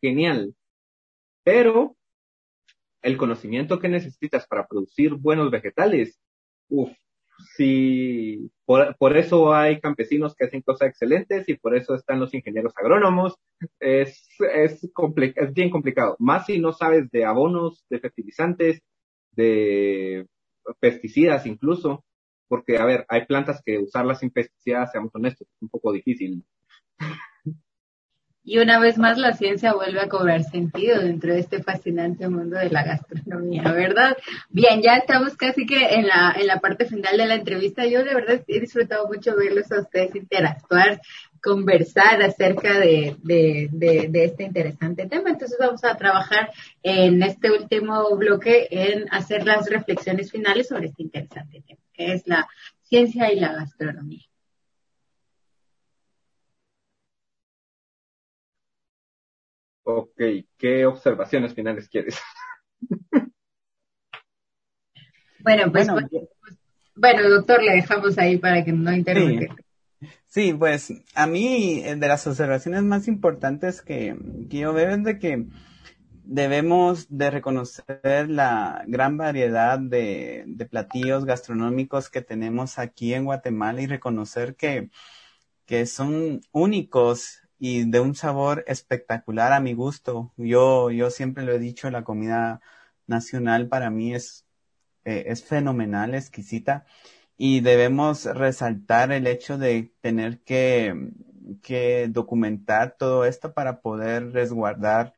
[0.00, 0.52] genial.
[1.44, 1.96] Pero
[3.06, 6.18] el conocimiento que necesitas para producir buenos vegetales,
[6.68, 6.90] uff,
[7.56, 12.72] sí, por, eso hay campesinos que hacen cosas excelentes y por eso están los ingenieros
[12.76, 13.36] agrónomos.
[13.78, 14.82] Es, es,
[15.36, 18.80] es bien complicado, más si no sabes de abonos, de fertilizantes,
[19.30, 20.26] de
[20.80, 22.04] pesticidas incluso,
[22.48, 26.44] porque, a ver, hay plantas que usarlas sin pesticidas, seamos honestos, es un poco difícil.
[28.48, 32.56] Y una vez más la ciencia vuelve a cobrar sentido dentro de este fascinante mundo
[32.56, 34.16] de la gastronomía, ¿verdad?
[34.50, 37.84] Bien, ya estamos casi que en la, en la parte final de la entrevista.
[37.86, 41.00] Yo de verdad he disfrutado mucho verlos a ustedes interactuar,
[41.42, 45.30] conversar acerca de, de, de, de este interesante tema.
[45.30, 46.52] Entonces vamos a trabajar
[46.84, 52.22] en este último bloque en hacer las reflexiones finales sobre este interesante tema, que es
[52.28, 52.46] la
[52.84, 54.22] ciencia y la gastronomía.
[59.88, 60.20] Ok,
[60.58, 62.20] ¿qué observaciones finales quieres?
[65.38, 65.86] bueno, pues,
[66.96, 69.54] bueno, doctor, le dejamos ahí para que no interrumpa.
[70.26, 70.52] Sí.
[70.54, 74.16] pues a mí eh, de las observaciones más importantes que,
[74.50, 75.46] que yo veo es de que
[76.24, 83.82] debemos de reconocer la gran variedad de, de, platillos gastronómicos que tenemos aquí en Guatemala
[83.82, 84.90] y reconocer que,
[85.64, 90.32] que son únicos y de un sabor espectacular a mi gusto.
[90.36, 92.60] Yo, yo siempre lo he dicho, la comida
[93.06, 94.46] nacional para mí es,
[95.04, 96.86] eh, es fenomenal, exquisita
[97.36, 101.10] y debemos resaltar el hecho de tener que,
[101.62, 105.14] que documentar todo esto para poder resguardar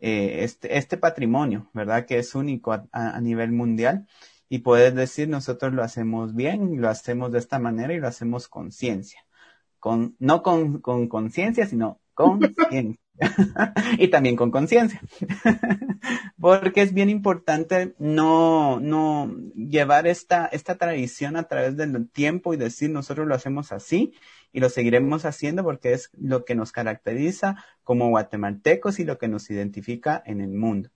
[0.00, 2.06] eh, este, este patrimonio, ¿verdad?
[2.06, 4.06] Que es único a, a, nivel mundial
[4.48, 8.48] y poder decir nosotros lo hacemos bien, lo hacemos de esta manera y lo hacemos
[8.48, 9.24] con ciencia
[9.84, 12.98] con, no con conciencia, sino con ciencia.
[13.98, 14.98] y también con conciencia.
[16.40, 22.56] Porque es bien importante no, no llevar esta, esta tradición a través del tiempo y
[22.56, 24.14] decir nosotros lo hacemos así
[24.52, 29.28] y lo seguiremos haciendo porque es lo que nos caracteriza como guatemaltecos y lo que
[29.28, 30.88] nos identifica en el mundo.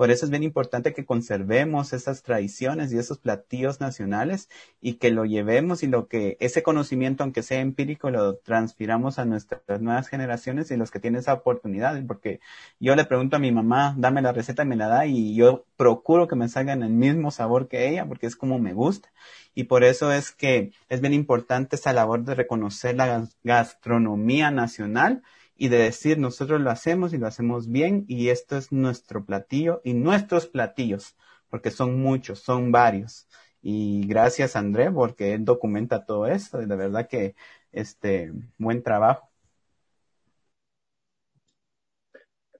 [0.00, 4.48] Por eso es bien importante que conservemos esas tradiciones y esos platillos nacionales
[4.80, 9.26] y que lo llevemos y lo que ese conocimiento, aunque sea empírico, lo transfiramos a
[9.26, 12.02] nuestras nuevas generaciones y los que tienen esa oportunidad.
[12.06, 12.40] Porque
[12.78, 15.66] yo le pregunto a mi mamá, dame la receta y me la da y yo
[15.76, 19.10] procuro que me salgan el mismo sabor que ella porque es como me gusta.
[19.54, 25.22] Y por eso es que es bien importante esa labor de reconocer la gastronomía nacional
[25.60, 29.82] y de decir nosotros lo hacemos y lo hacemos bien y esto es nuestro platillo
[29.84, 31.18] y nuestros platillos,
[31.50, 33.28] porque son muchos, son varios.
[33.60, 37.34] Y gracias André porque él documenta todo esto y de verdad que
[37.72, 39.28] este buen trabajo.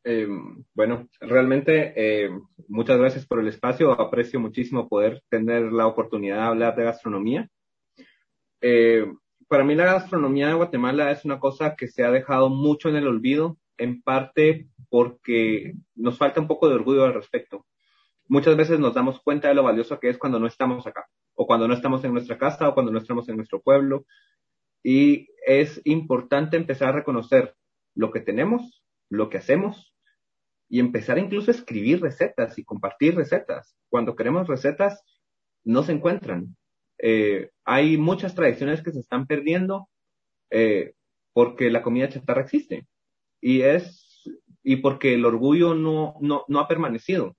[0.04, 0.28] Eh,
[0.74, 2.30] bueno, realmente eh,
[2.68, 3.98] muchas gracias por el espacio.
[3.98, 7.48] Aprecio muchísimo poder tener la oportunidad de hablar de gastronomía.
[8.60, 9.06] Eh,
[9.50, 12.94] para mí la gastronomía de Guatemala es una cosa que se ha dejado mucho en
[12.94, 17.66] el olvido, en parte porque nos falta un poco de orgullo al respecto.
[18.28, 21.48] Muchas veces nos damos cuenta de lo valioso que es cuando no estamos acá, o
[21.48, 24.06] cuando no estamos en nuestra casa, o cuando no estamos en nuestro pueblo.
[24.84, 27.56] Y es importante empezar a reconocer
[27.96, 29.96] lo que tenemos, lo que hacemos,
[30.68, 33.76] y empezar incluso a escribir recetas y compartir recetas.
[33.88, 35.02] Cuando queremos recetas,
[35.64, 36.56] no se encuentran.
[37.02, 39.88] Eh, hay muchas tradiciones que se están perdiendo
[40.50, 40.92] eh,
[41.32, 42.86] porque la comida chatarra existe
[43.40, 44.06] y es
[44.62, 47.36] y porque el orgullo no, no, no ha permanecido.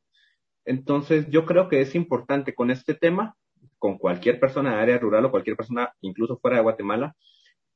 [0.66, 3.36] Entonces yo creo que es importante con este tema,
[3.78, 7.16] con cualquier persona de área rural o cualquier persona incluso fuera de Guatemala,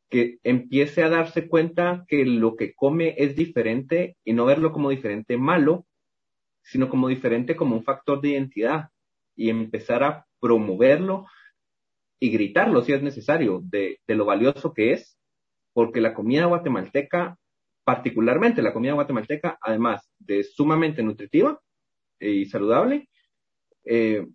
[0.10, 4.90] que empiece a darse cuenta que lo que come es diferente y no verlo como
[4.90, 5.86] diferente malo,
[6.64, 8.90] sino como diferente como un factor de identidad
[9.36, 11.28] y empezar a promoverlo
[12.26, 15.16] y gritarlo si es necesario de, lo valioso que es,
[15.74, 17.38] porque la comida guatemalteca,
[17.84, 21.62] particularmente la comida guatemalteca, además de sumamente nutritiva
[22.20, 23.10] y saludable,
[23.84, 24.26] eh,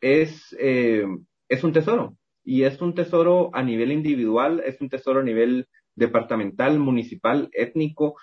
[0.00, 1.06] es, eh,
[1.48, 2.16] es un tesoro.
[2.44, 5.66] Y es un tesoro a nivel individual, es un tesoro a nivel
[5.96, 8.14] departamental, municipal, étnico.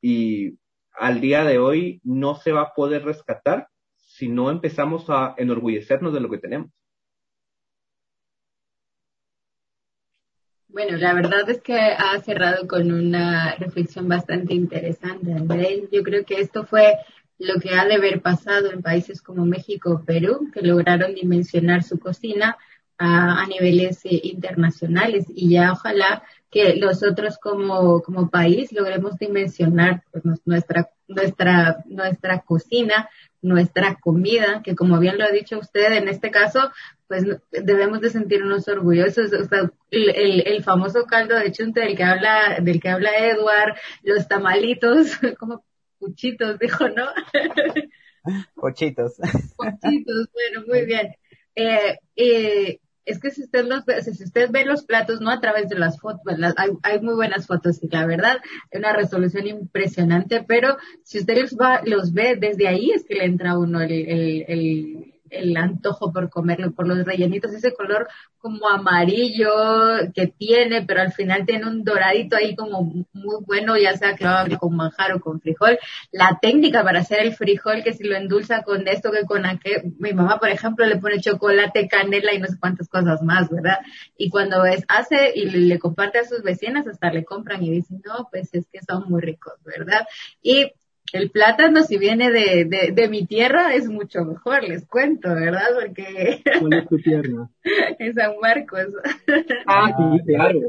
[0.00, 0.56] Y
[0.92, 6.14] al día de hoy no se va a poder rescatar si no empezamos a enorgullecernos
[6.14, 6.70] de lo que tenemos.
[10.76, 15.88] Bueno, la verdad es que ha cerrado con una reflexión bastante interesante, Andrés.
[15.90, 16.98] Yo creo que esto fue
[17.38, 21.82] lo que ha de haber pasado en países como México o Perú, que lograron dimensionar
[21.82, 22.58] su cocina
[22.98, 30.24] a, niveles eh, internacionales y ya ojalá que nosotros como, como país logremos dimensionar pues,
[30.44, 33.08] nuestra, nuestra, nuestra cocina,
[33.46, 36.70] nuestra comida, que como bien lo ha dicho usted, en este caso,
[37.08, 39.32] pues debemos de sentirnos orgullosos.
[39.32, 43.76] O sea, el, el, famoso caldo de chunte del que habla, del que habla Edward,
[44.02, 45.64] los tamalitos, como
[45.98, 47.06] puchitos, dijo, ¿no?
[48.54, 49.14] Pochitos.
[49.56, 51.14] Pochitos, bueno, muy bien.
[51.54, 55.40] Eh, eh, es que si usted los ve, si usted ve los platos, no a
[55.40, 56.20] través de las fotos,
[56.56, 58.38] hay, hay, muy buenas fotos y la verdad,
[58.72, 63.24] una resolución impresionante, pero si usted los, va, los ve desde ahí es que le
[63.24, 68.08] entra uno el, el, el el antojo por comerlo, por los rellenitos, ese color
[68.38, 69.52] como amarillo
[70.14, 74.24] que tiene, pero al final tiene un doradito ahí como muy bueno, ya sea que
[74.24, 75.78] lo haga con manjar o con frijol.
[76.12, 79.94] La técnica para hacer el frijol, que si lo endulza con esto, que con aquel,
[79.98, 83.78] mi mamá, por ejemplo, le pone chocolate, canela y no sé cuántas cosas más, ¿verdad?
[84.16, 88.00] Y cuando es, hace y le comparte a sus vecinas, hasta le compran y dicen,
[88.04, 90.06] no, pues es que son muy ricos, ¿verdad?
[90.42, 90.72] Y
[91.12, 95.68] el plátano, si viene de, de, de, mi tierra, es mucho mejor, les cuento, ¿verdad?
[95.80, 96.42] Porque...
[96.60, 97.48] ¿Cuál es tu tierra?
[97.98, 98.86] en San Marcos.
[99.66, 100.60] Ah, sí, claro.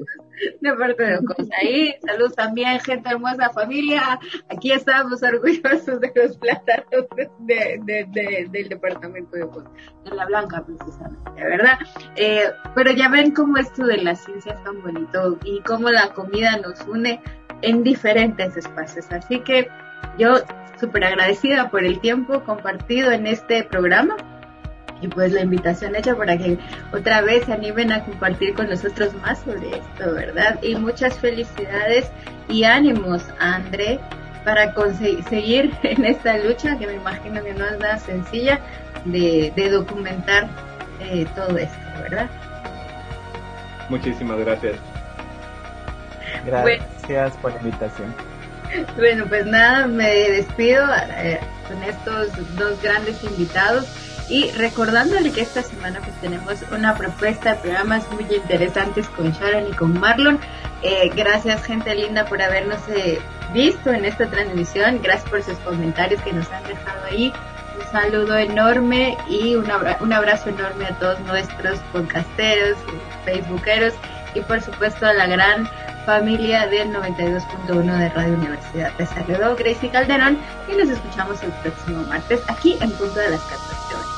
[0.61, 1.47] De parte de Ocos.
[1.59, 4.19] Ahí, saludos también, gente hermosa, familia.
[4.49, 7.07] Aquí estamos orgullosos de los plátanos
[7.39, 9.63] de, de, del departamento de Ocos,
[10.05, 11.79] de la Blanca, precisamente, ¿verdad?
[12.15, 16.13] Eh, pero ya ven cómo esto de la ciencia es tan bonito y cómo la
[16.13, 17.19] comida nos une
[17.63, 19.11] en diferentes espacios.
[19.11, 19.67] Así que
[20.17, 20.37] yo
[20.79, 24.15] súper agradecida por el tiempo compartido en este programa
[25.01, 26.57] y pues la invitación hecha para que
[26.91, 30.59] otra vez se animen a compartir con nosotros más sobre esto, ¿verdad?
[30.63, 32.09] Y muchas felicidades
[32.49, 33.99] y ánimos a André
[34.43, 38.59] para conseguir en esta lucha que me imagino que no es nada sencilla
[39.05, 40.47] de, documentar
[40.99, 42.29] eh, todo esto, ¿verdad?
[43.89, 44.77] Muchísimas gracias.
[46.45, 48.13] Gracias por la invitación.
[48.95, 50.85] Bueno, pues nada, me despido
[51.17, 53.85] eh, con estos dos grandes invitados
[54.29, 59.67] y recordándole que esta semana pues tenemos una propuesta de programas muy interesantes con Sharon
[59.69, 60.39] y con Marlon.
[60.81, 63.19] Eh, gracias gente linda por habernos eh,
[63.53, 67.33] visto en esta transmisión, gracias por sus comentarios que nos han dejado ahí.
[67.79, 69.67] Un saludo enorme y un,
[70.01, 72.77] un abrazo enorme a todos nuestros podcasteros,
[73.23, 73.93] facebookeros
[74.33, 75.69] y por supuesto a la gran
[76.07, 78.93] familia del 92.1 de Radio Universidad.
[78.97, 80.37] de saludó Gracie Calderón
[80.71, 84.16] y nos escuchamos el próximo martes aquí en punto de las 14